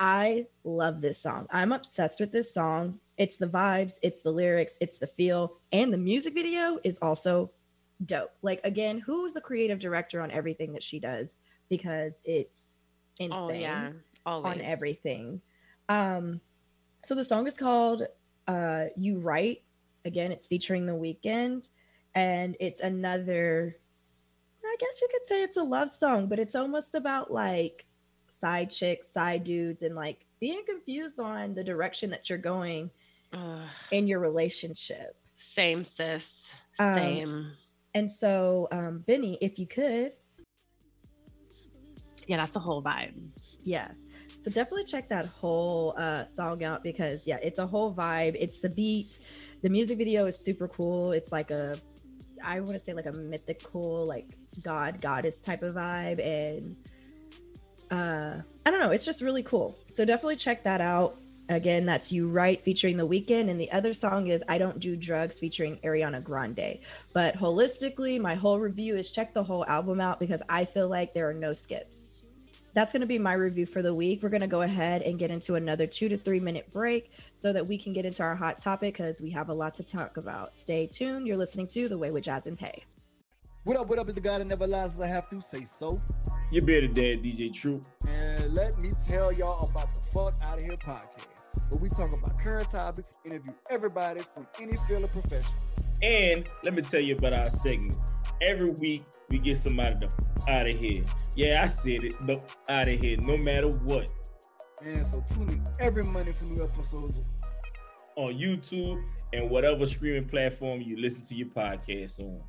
[0.00, 1.46] I love this song.
[1.50, 2.98] I'm obsessed with this song.
[3.18, 7.50] It's the vibes, it's the lyrics, it's the feel, and the music video is also
[8.06, 8.32] dope.
[8.40, 11.36] Like again, who is the creative director on everything that she does?
[11.68, 12.80] Because it's
[13.18, 13.90] insane oh, yeah.
[14.24, 14.54] Always.
[14.54, 15.42] on everything.
[15.90, 16.40] Um,
[17.04, 18.04] so the song is called
[18.48, 19.62] uh You Right."
[20.06, 21.68] Again, it's featuring the Weeknd,
[22.14, 23.76] and it's another
[24.64, 27.84] I guess you could say it's a love song, but it's almost about like
[28.32, 32.90] side chicks, side dudes, and like being confused on the direction that you're going
[33.32, 33.60] Ugh,
[33.90, 35.16] in your relationship.
[35.36, 36.54] same, sis.
[36.78, 37.52] Um, Same.
[37.94, 40.12] And so, um, Benny, if you could,
[42.26, 43.14] yeah, that's a whole vibe.
[43.64, 43.88] yeah.
[44.38, 48.36] So definitely check that whole uh, song out because yeah, it's a whole vibe.
[48.38, 49.18] It's the beat.
[49.62, 51.12] The music video is super cool.
[51.12, 51.76] It's like a,
[52.42, 54.28] I want to say like a mythical, like
[54.62, 56.74] god goddess type of vibe, and
[57.90, 58.90] uh, I don't know.
[58.90, 59.76] It's just really cool.
[59.88, 61.16] So definitely check that out.
[61.48, 63.50] Again, that's You Right featuring The Weeknd.
[63.50, 66.78] And the other song is I Don't Do Drugs featuring Ariana Grande.
[67.12, 71.12] But holistically, my whole review is check the whole album out because I feel like
[71.12, 72.22] there are no skips.
[72.72, 74.22] That's going to be my review for the week.
[74.22, 77.52] We're going to go ahead and get into another two to three minute break so
[77.52, 80.18] that we can get into our hot topic because we have a lot to talk
[80.18, 80.56] about.
[80.56, 81.26] Stay tuned.
[81.26, 82.84] You're listening to The Way with Jazz and Tay.
[83.64, 84.08] What up, what up?
[84.08, 86.00] Is the guy that never lies I have to say so.
[86.52, 87.86] You better dad, DJ Troop.
[88.08, 92.08] And let me tell y'all about the Fuck Out of Here podcast, where we talk
[92.08, 95.54] about current topics, interview everybody from any field of profession.
[96.02, 97.94] And let me tell you about our segment.
[98.42, 100.12] Every week we get somebody the
[100.48, 101.04] out of here.
[101.36, 104.10] Yeah, I said it, the out of here, no matter what.
[104.84, 107.20] And so tune in every Monday for new episodes.
[108.16, 109.00] On YouTube
[109.32, 112.42] and whatever streaming platform you listen to your podcast on.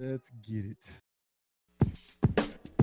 [0.00, 1.00] Let's get it.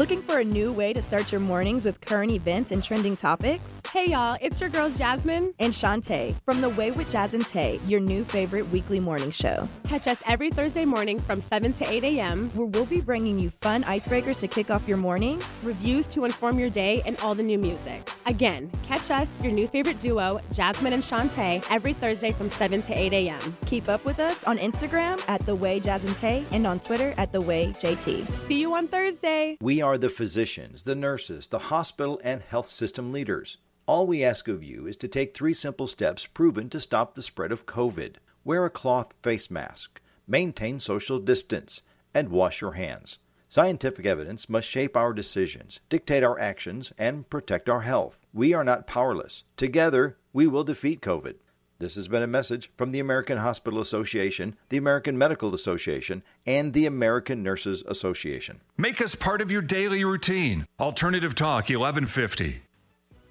[0.00, 3.82] Looking for a new way to start your mornings with current events and trending topics?
[3.92, 5.52] Hey y'all, it's your girls Jasmine.
[5.58, 9.68] And Shantae from The Way with Jazz and Tay, your new favorite weekly morning show.
[9.84, 12.48] Catch us every Thursday morning from 7 to 8 a.m.
[12.50, 15.42] where we'll be bringing you fun icebreakers to kick off your morning.
[15.62, 18.08] Reviews to inform your day and all the new music.
[18.24, 22.92] Again, catch us, your new favorite duo, Jasmine and Shantae, every Thursday from 7 to
[22.94, 23.56] 8 a.m.
[23.66, 27.12] Keep up with us on Instagram at The Way Jazz and Tay and on Twitter
[27.18, 28.30] at The Way JT.
[28.46, 29.58] See you on Thursday.
[29.60, 33.56] We are the physicians, the nurses, the hospital and health system leaders.
[33.86, 37.22] All we ask of you is to take three simple steps proven to stop the
[37.22, 38.16] spread of COVID.
[38.44, 41.82] Wear a cloth face mask, maintain social distance,
[42.14, 43.18] and wash your hands.
[43.48, 48.24] Scientific evidence must shape our decisions, dictate our actions, and protect our health.
[48.32, 49.42] We are not powerless.
[49.56, 51.34] Together, we will defeat COVID.
[51.80, 56.74] This has been a message from the American Hospital Association, the American Medical Association, and
[56.74, 58.60] the American Nurses Association.
[58.76, 60.66] Make us part of your daily routine.
[60.78, 62.60] Alternative Talk 1150.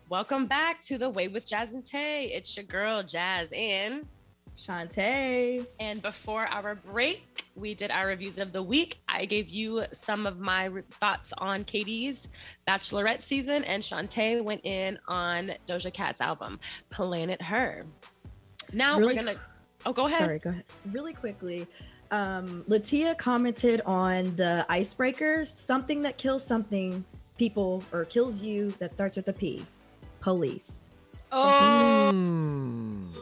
[0.10, 2.32] Welcome back to the Way with Jazz and Tay.
[2.34, 4.08] It's your girl Jazz and
[4.60, 5.66] Shantae.
[5.80, 9.00] And before our break, we did our reviews of the week.
[9.08, 12.28] I gave you some of my re- thoughts on Katie's
[12.68, 17.86] Bachelorette season, and Shantae went in on Doja Cat's album, Planet Her.
[18.74, 19.40] Now Really- we're gonna.
[19.86, 20.20] Oh, go ahead.
[20.20, 20.64] Sorry, go ahead.
[20.92, 21.66] Really quickly,
[22.12, 27.04] um, Latia commented on the icebreaker, something that kills something,
[27.38, 29.66] people, or kills you that starts with a P.
[30.20, 30.90] Police.
[31.32, 33.14] Oh, Mm.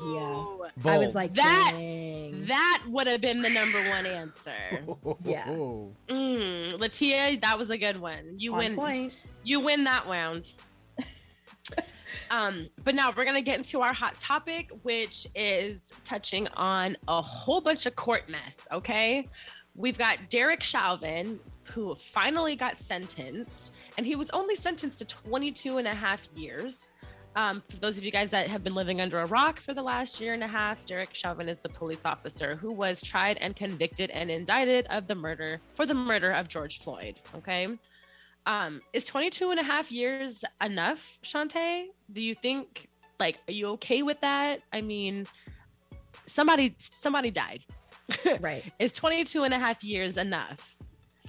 [0.83, 0.91] Yeah.
[0.91, 2.45] I was like, That- dang.
[2.45, 4.51] that would have been the number one answer.
[5.25, 5.45] Yeah.
[5.47, 8.35] Mm, Latia, that was a good one.
[8.37, 8.75] You On win.
[8.75, 9.13] point.
[9.43, 10.51] You win that round.
[12.29, 17.21] Um, but now we're gonna get into our hot topic, which is touching on a
[17.21, 18.67] whole bunch of court mess.
[18.71, 19.27] Okay,
[19.75, 25.77] we've got Derek Chauvin, who finally got sentenced, and he was only sentenced to 22
[25.77, 26.93] and a half years.
[27.35, 29.83] Um, for those of you guys that have been living under a rock for the
[29.83, 33.55] last year and a half, Derek Chauvin is the police officer who was tried and
[33.55, 37.21] convicted and indicted of the murder for the murder of George Floyd.
[37.35, 37.67] Okay.
[38.47, 41.89] Um, is 22 and a half years enough, Shantae?
[42.11, 42.87] Do you think,
[43.19, 44.61] like, are you okay with that?
[44.71, 45.27] I mean,
[46.25, 47.63] somebody, somebody died.
[48.39, 48.63] Right.
[48.79, 50.77] Is 22 and a half years enough?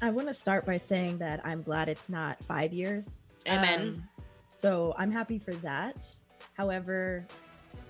[0.01, 3.21] I want to start by saying that I'm glad it's not five years.
[3.49, 3.81] Amen.
[3.81, 4.09] Um,
[4.51, 6.07] so I'm happy for that.
[6.55, 7.27] However,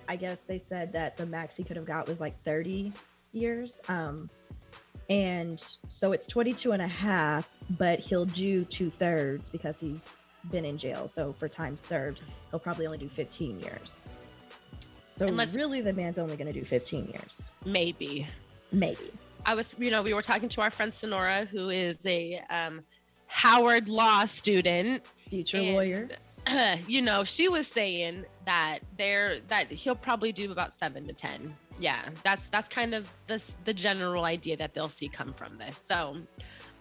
[0.08, 2.92] I guess they said that the max he could have got was like 30
[3.32, 3.80] years.
[3.88, 4.30] Um,
[5.10, 10.14] and so it's 22 and a half, but he'll do two thirds because he's
[10.50, 11.08] been in jail.
[11.08, 12.20] So for time served,
[12.50, 14.08] he'll probably only do 15 years.
[15.14, 17.50] So And let's- really, the man's only going to do 15 years.
[17.64, 18.26] Maybe.
[18.70, 19.10] Maybe.
[19.46, 22.82] I was, you know, we were talking to our friend Sonora, who is a um,
[23.26, 25.04] Howard Law student.
[25.28, 26.08] Future And- lawyer.
[26.86, 31.54] you know, she was saying that there that he'll probably do about seven to ten.
[31.78, 35.76] Yeah, that's that's kind of the the general idea that they'll see come from this.
[35.76, 36.16] So,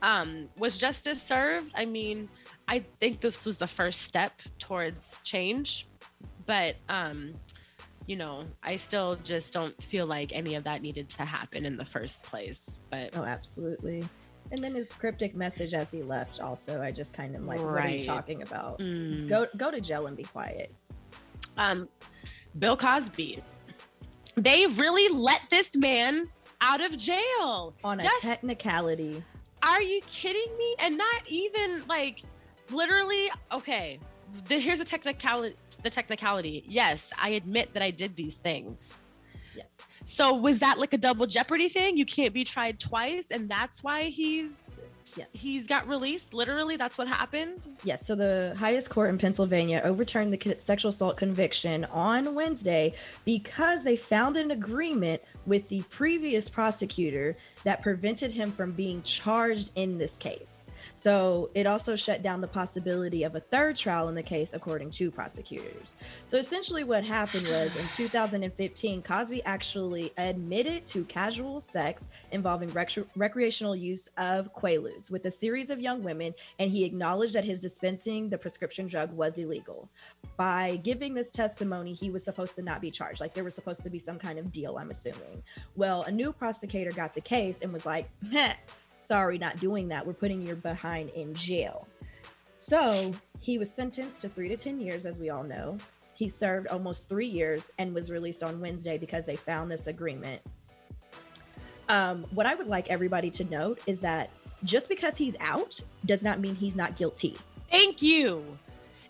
[0.02, 1.72] um, was justice served?
[1.76, 2.30] I mean,
[2.68, 5.88] I think this was the first step towards change,
[6.46, 7.34] but um,
[8.08, 11.78] you know, I still just don't feel like any of that needed to happen in
[11.78, 12.80] the first place.
[12.90, 14.04] But oh, absolutely.
[14.52, 17.66] And then his cryptic message as he left, also, I just kind of like, right.
[17.66, 18.80] what are you talking about?
[18.80, 19.28] Mm.
[19.28, 20.74] Go go to jail and be quiet.
[21.58, 21.90] Um,
[22.58, 23.44] Bill Cosby.
[24.36, 26.30] They really let this man
[26.62, 29.24] out of jail on a just, technicality.
[29.64, 30.76] Are you kidding me?
[30.80, 32.24] And not even like
[32.72, 33.30] literally.
[33.52, 34.00] Okay,
[34.48, 35.56] the, here's the technicality.
[35.84, 36.64] The technicality.
[36.68, 39.00] Yes, I admit that I did these things.
[39.56, 39.88] Yes.
[40.06, 41.98] So was that like a double jeopardy thing?
[41.98, 44.80] You can't be tried twice, and that's why he's
[45.16, 46.34] yes he's got released.
[46.34, 47.62] Literally, that's what happened.
[47.84, 48.06] Yes.
[48.06, 52.94] So the highest court in Pennsylvania overturned the sexual assault conviction on Wednesday
[53.26, 59.72] because they found an agreement with the previous prosecutor that prevented him from being charged
[59.76, 60.66] in this case.
[60.98, 64.90] So it also shut down the possibility of a third trial in the case, according
[64.92, 65.96] to prosecutors.
[66.26, 72.98] So essentially, what happened was in 2015, Cosby actually admitted to casual sex involving rec-
[73.16, 77.62] recreational use of Quaaludes with a series of young women, and he acknowledged that his
[77.62, 79.88] dispensing the prescription drug was illegal.
[80.36, 83.22] By giving this testimony, he was supposed to not be charged.
[83.22, 85.44] Like there was supposed to be some kind of deal, I'm assuming.
[85.76, 88.10] Well, a new prosecutor got the case and was like,
[89.08, 90.06] sorry, not doing that.
[90.06, 91.88] We're putting your behind in jail.
[92.58, 95.78] So he was sentenced to three to 10 years, as we all know.
[96.16, 100.42] He served almost three years and was released on Wednesday because they found this agreement.
[101.90, 104.30] Um, what I would like everybody to note is that
[104.64, 107.38] just because he's out does not mean he's not guilty.
[107.72, 108.44] Thank you.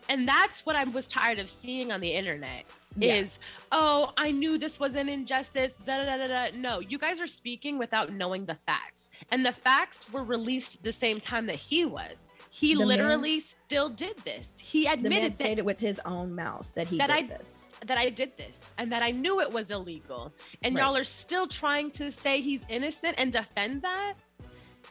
[0.09, 2.65] And that's what I was tired of seeing on the internet
[2.97, 3.15] yeah.
[3.15, 3.39] is,
[3.71, 5.73] oh, I knew this was an injustice.
[5.85, 6.47] Da, da, da, da.
[6.55, 9.11] No, you guys are speaking without knowing the facts.
[9.31, 12.33] And the facts were released the same time that he was.
[12.49, 14.57] He the literally man, still did this.
[14.59, 17.67] He admitted the man stated with his own mouth that he that did I, this.
[17.85, 20.33] That I did this and that I knew it was illegal.
[20.63, 20.83] And right.
[20.83, 24.15] y'all are still trying to say he's innocent and defend that?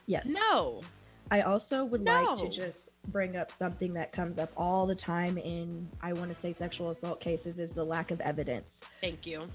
[0.07, 0.26] Yes.
[0.26, 0.82] No.
[1.31, 2.24] I also would no.
[2.24, 6.29] like to just bring up something that comes up all the time in I want
[6.29, 8.81] to say sexual assault cases is the lack of evidence.
[9.01, 9.49] Thank you.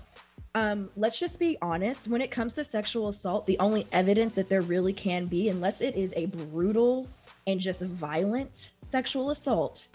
[0.54, 2.10] Um, let's just be honest.
[2.10, 5.80] When it comes to sexual assault, the only evidence that there really can be, unless
[5.80, 7.08] it is a brutal
[7.48, 9.88] and just violent sexual assault,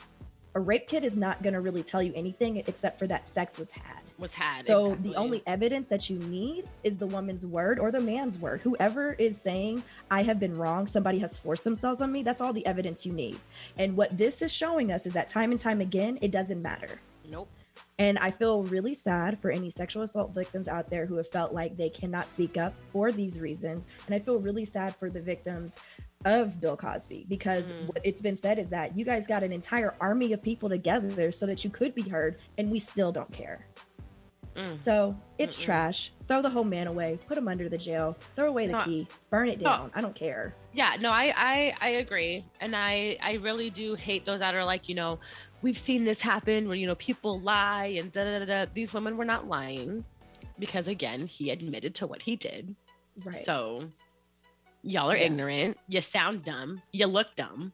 [0.56, 3.58] a rape kit is not going to really tell you anything except for that sex
[3.58, 4.64] was had was had.
[4.64, 5.10] So exactly.
[5.10, 8.62] the only evidence that you need is the woman's word or the man's word.
[8.62, 12.54] Whoever is saying, I have been wrong, somebody has forced themselves on me, that's all
[12.54, 13.38] the evidence you need.
[13.76, 16.98] And what this is showing us is that time and time again, it doesn't matter.
[17.30, 17.50] Nope.
[17.98, 21.52] And I feel really sad for any sexual assault victims out there who have felt
[21.52, 23.86] like they cannot speak up for these reasons.
[24.06, 25.76] And I feel really sad for the victims
[26.24, 27.86] of Bill Cosby because mm.
[27.86, 31.30] what it's been said is that you guys got an entire army of people together
[31.30, 33.66] so that you could be heard, and we still don't care.
[34.56, 34.76] Mm.
[34.78, 35.64] So it's Mm-mm.
[35.64, 36.12] trash.
[36.28, 37.18] Throw the whole man away.
[37.28, 38.16] Put him under the jail.
[38.34, 38.84] Throw away the no.
[38.84, 39.06] key.
[39.28, 39.88] Burn it down.
[39.88, 39.90] No.
[39.94, 40.54] I don't care.
[40.72, 44.64] Yeah, no, I, I I agree, and I I really do hate those that are
[44.64, 45.18] like you know,
[45.62, 48.44] we've seen this happen where you know people lie and da da da.
[48.44, 48.66] da.
[48.72, 50.04] These women were not lying,
[50.58, 52.74] because again, he admitted to what he did.
[53.24, 53.34] Right.
[53.34, 53.90] So,
[54.86, 55.24] y'all are yeah.
[55.24, 55.78] ignorant.
[55.88, 56.80] You sound dumb.
[56.92, 57.72] You look dumb.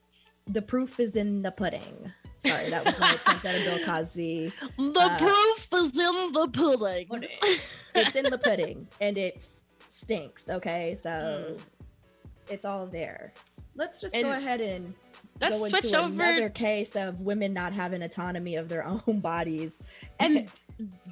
[0.49, 2.13] The proof is in the pudding.
[2.39, 4.53] Sorry, that was my attempt at a Bill Cosby.
[4.77, 7.09] The uh, proof is in the pudding.
[7.95, 9.47] it's in the pudding, and it
[9.89, 10.49] stinks.
[10.49, 11.61] Okay, so mm.
[12.49, 13.33] it's all there.
[13.77, 14.93] Let's just and go ahead and
[15.41, 16.23] let's go switch into over.
[16.23, 19.81] another case of women not having autonomy of their own bodies.
[20.19, 20.49] And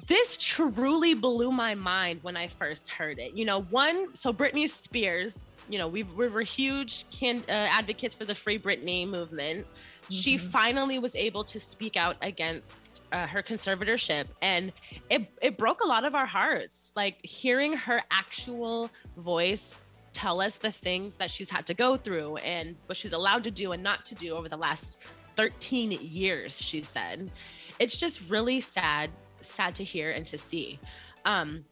[0.07, 3.33] this truly blew my mind when I first heard it.
[3.33, 8.13] You know, one, so Britney Spears, you know, we, we were huge can, uh, advocates
[8.13, 9.65] for the Free Britney movement.
[10.09, 10.49] She mm-hmm.
[10.49, 14.73] finally was able to speak out against uh, her conservatorship, and
[15.09, 16.91] it it broke a lot of our hearts.
[16.95, 19.75] Like hearing her actual voice
[20.11, 23.51] tell us the things that she's had to go through and what she's allowed to
[23.51, 24.97] do and not to do over the last
[25.35, 26.61] 13 years.
[26.61, 27.31] She said,
[27.79, 29.09] it's just really sad,
[29.39, 30.79] sad to hear and to see.
[31.23, 31.63] Um,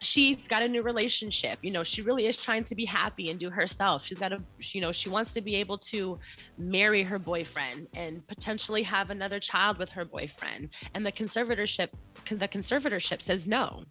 [0.00, 1.58] she's got a new relationship.
[1.62, 4.04] You know she really is trying to be happy and do herself.
[4.04, 6.18] She's got a you know she wants to be able to
[6.58, 10.70] marry her boyfriend and potentially have another child with her boyfriend.
[10.94, 11.88] And the conservatorship
[12.28, 13.84] the conservatorship says no.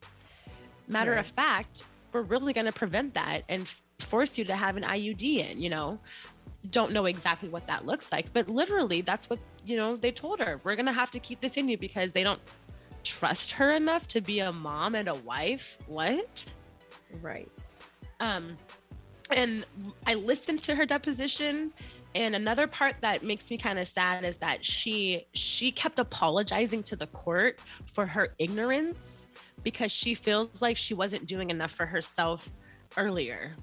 [0.88, 1.20] Matter right.
[1.20, 1.84] of fact
[2.14, 3.68] we're really going to prevent that and
[4.00, 6.00] force you to have an iud in you know?
[6.72, 10.40] Don't know exactly what that looks like but literally that's what you know, they told
[10.40, 12.40] her, we're going to have to keep this in you because they don't
[13.06, 15.78] trust her enough to be a mom and a wife.
[15.88, 16.46] What?
[17.22, 17.50] Right.
[18.20, 18.58] Um,
[19.32, 19.66] and
[20.06, 21.72] I listened to her deposition
[22.16, 26.82] and another part that makes me kind of sad is that she she kept apologizing
[26.84, 29.28] to the court for her ignorance
[29.64, 32.56] because she feels like she wasn't doing enough for herself
[32.96, 33.54] earlier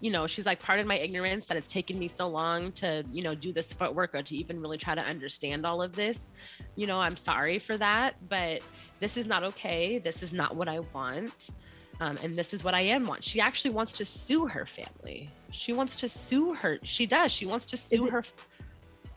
[0.00, 3.22] you know she's like pardon my ignorance that it's taken me so long to you
[3.22, 6.32] know do this footwork or to even really try to understand all of this
[6.76, 8.62] you know i'm sorry for that but
[9.00, 11.50] this is not okay this is not what i want
[12.00, 13.24] um, and this is what I am want.
[13.24, 15.30] She actually wants to sue her family.
[15.50, 16.78] She wants to sue her.
[16.82, 17.32] She does.
[17.32, 18.24] She wants to sue it, her.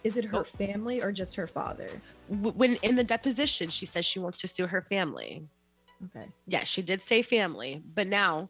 [0.04, 1.90] Is it her family or just her father?
[2.30, 5.46] When in the deposition, she says she wants to sue her family.
[6.06, 6.28] Okay.
[6.48, 8.50] Yeah, she did say family, but now,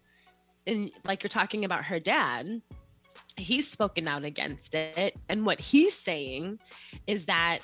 [0.68, 2.62] in like you're talking about her dad,
[3.38, 6.60] he's spoken out against it, and what he's saying
[7.08, 7.60] is that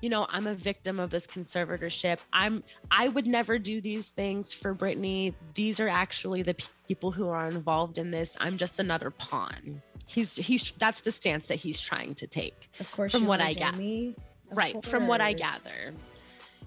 [0.00, 2.18] you know, I'm a victim of this conservatorship.
[2.32, 5.34] I'm I would never do these things for Britney.
[5.54, 6.56] These are actually the
[6.88, 8.36] people who are involved in this.
[8.40, 9.82] I'm just another pawn.
[10.06, 12.70] He's he's that's the stance that he's trying to take.
[12.80, 14.14] Of course, from what I gather.
[14.52, 15.92] Right, from what I gather.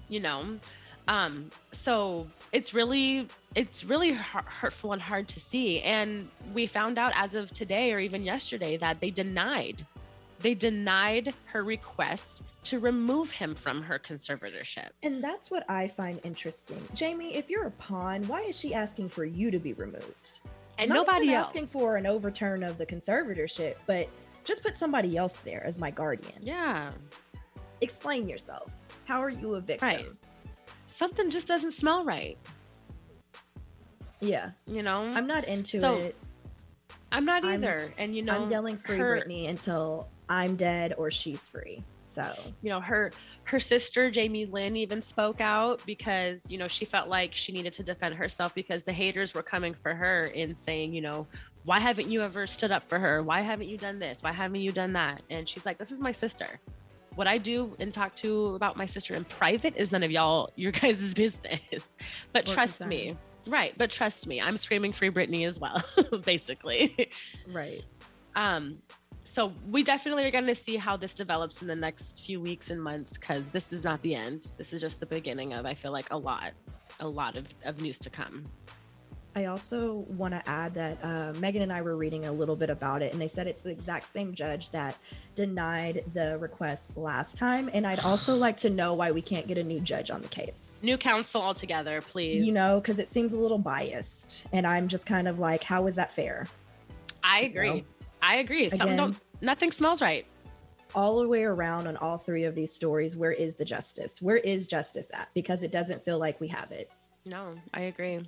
[0.08, 0.58] You know,
[1.08, 7.12] um so it's really it's really hurtful and hard to see and we found out
[7.14, 9.84] as of today or even yesterday that they denied
[10.44, 14.90] they denied her request to remove him from her conservatorship.
[15.02, 16.86] And that's what I find interesting.
[16.94, 20.40] Jamie, if you're a pawn, why is she asking for you to be removed?
[20.76, 21.46] And Not nobody else.
[21.46, 24.06] asking for an overturn of the conservatorship, but
[24.44, 26.38] just put somebody else there as my guardian.
[26.42, 26.90] Yeah.
[27.80, 28.70] Explain yourself.
[29.06, 29.88] How are you a victim?
[29.88, 30.06] Right.
[30.84, 32.36] Something just doesn't smell right.
[34.20, 34.50] Yeah.
[34.66, 35.06] You know?
[35.06, 36.16] I'm not into so, it.
[37.10, 37.94] I'm not either.
[37.96, 41.82] I'm, and you know, I'm yelling free her, Britney until I'm dead or she's free.
[42.04, 43.12] So, you know, her
[43.44, 47.72] her sister Jamie Lynn even spoke out because, you know, she felt like she needed
[47.74, 51.26] to defend herself because the haters were coming for her in saying, you know,
[51.64, 53.22] why haven't you ever stood up for her?
[53.22, 54.22] Why haven't you done this?
[54.22, 55.22] Why haven't you done that?
[55.30, 56.60] And she's like, this is my sister.
[57.14, 60.50] What I do and talk to about my sister in private is none of y'all
[60.56, 61.96] your guys' business.
[62.32, 63.16] But trust me.
[63.46, 65.82] Right, but trust me, I'm screaming free Britney as well,
[66.24, 67.10] basically.
[67.50, 67.84] Right.
[68.34, 68.78] Um
[69.24, 72.70] so we definitely are going to see how this develops in the next few weeks
[72.70, 74.52] and months because this is not the end.
[74.58, 76.52] This is just the beginning of, I feel like, a lot,
[77.00, 78.46] a lot of, of news to come.
[79.36, 82.70] I also want to add that uh, Megan and I were reading a little bit
[82.70, 84.96] about it, and they said it's the exact same judge that
[85.34, 87.68] denied the request last time.
[87.72, 90.28] And I'd also like to know why we can't get a new judge on the
[90.28, 90.78] case.
[90.82, 92.44] New counsel altogether, please.
[92.44, 94.44] You know, because it seems a little biased.
[94.52, 96.46] And I'm just kind of like, how is that fair?
[97.24, 97.68] I agree.
[97.68, 97.82] You know?
[98.24, 98.68] I agree.
[98.68, 100.26] Something Again, don't nothing smells right.
[100.94, 104.22] All the way around on all three of these stories, where is the justice?
[104.22, 105.28] Where is justice at?
[105.34, 106.90] Because it doesn't feel like we have it.
[107.26, 108.26] No, I agree.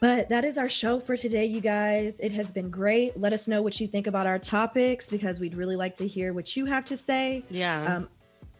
[0.00, 2.20] But that is our show for today, you guys.
[2.20, 3.18] It has been great.
[3.20, 6.32] Let us know what you think about our topics because we'd really like to hear
[6.32, 7.44] what you have to say.
[7.50, 7.96] Yeah.
[7.96, 8.08] Um,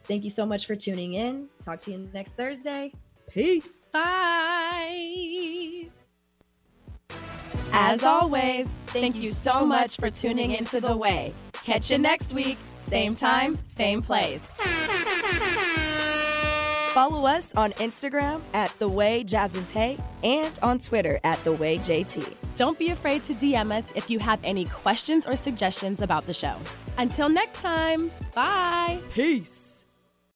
[0.05, 1.49] thank you so much for tuning in.
[1.63, 2.93] Talk to you next Thursday.
[3.33, 3.91] Peace.
[3.93, 5.89] Bye.
[7.73, 11.33] As always, thank you so much for tuning into The Way.
[11.53, 14.47] Catch you next week, same time, same place.
[16.93, 21.53] Follow us on Instagram at The Way Jazz and Tay and on Twitter at The
[21.53, 22.35] Way JT.
[22.57, 26.35] Don't be afraid to DM us if you have any questions or suggestions about the
[26.35, 26.57] show.
[26.99, 28.99] Until next time, bye.
[29.13, 29.70] Peace.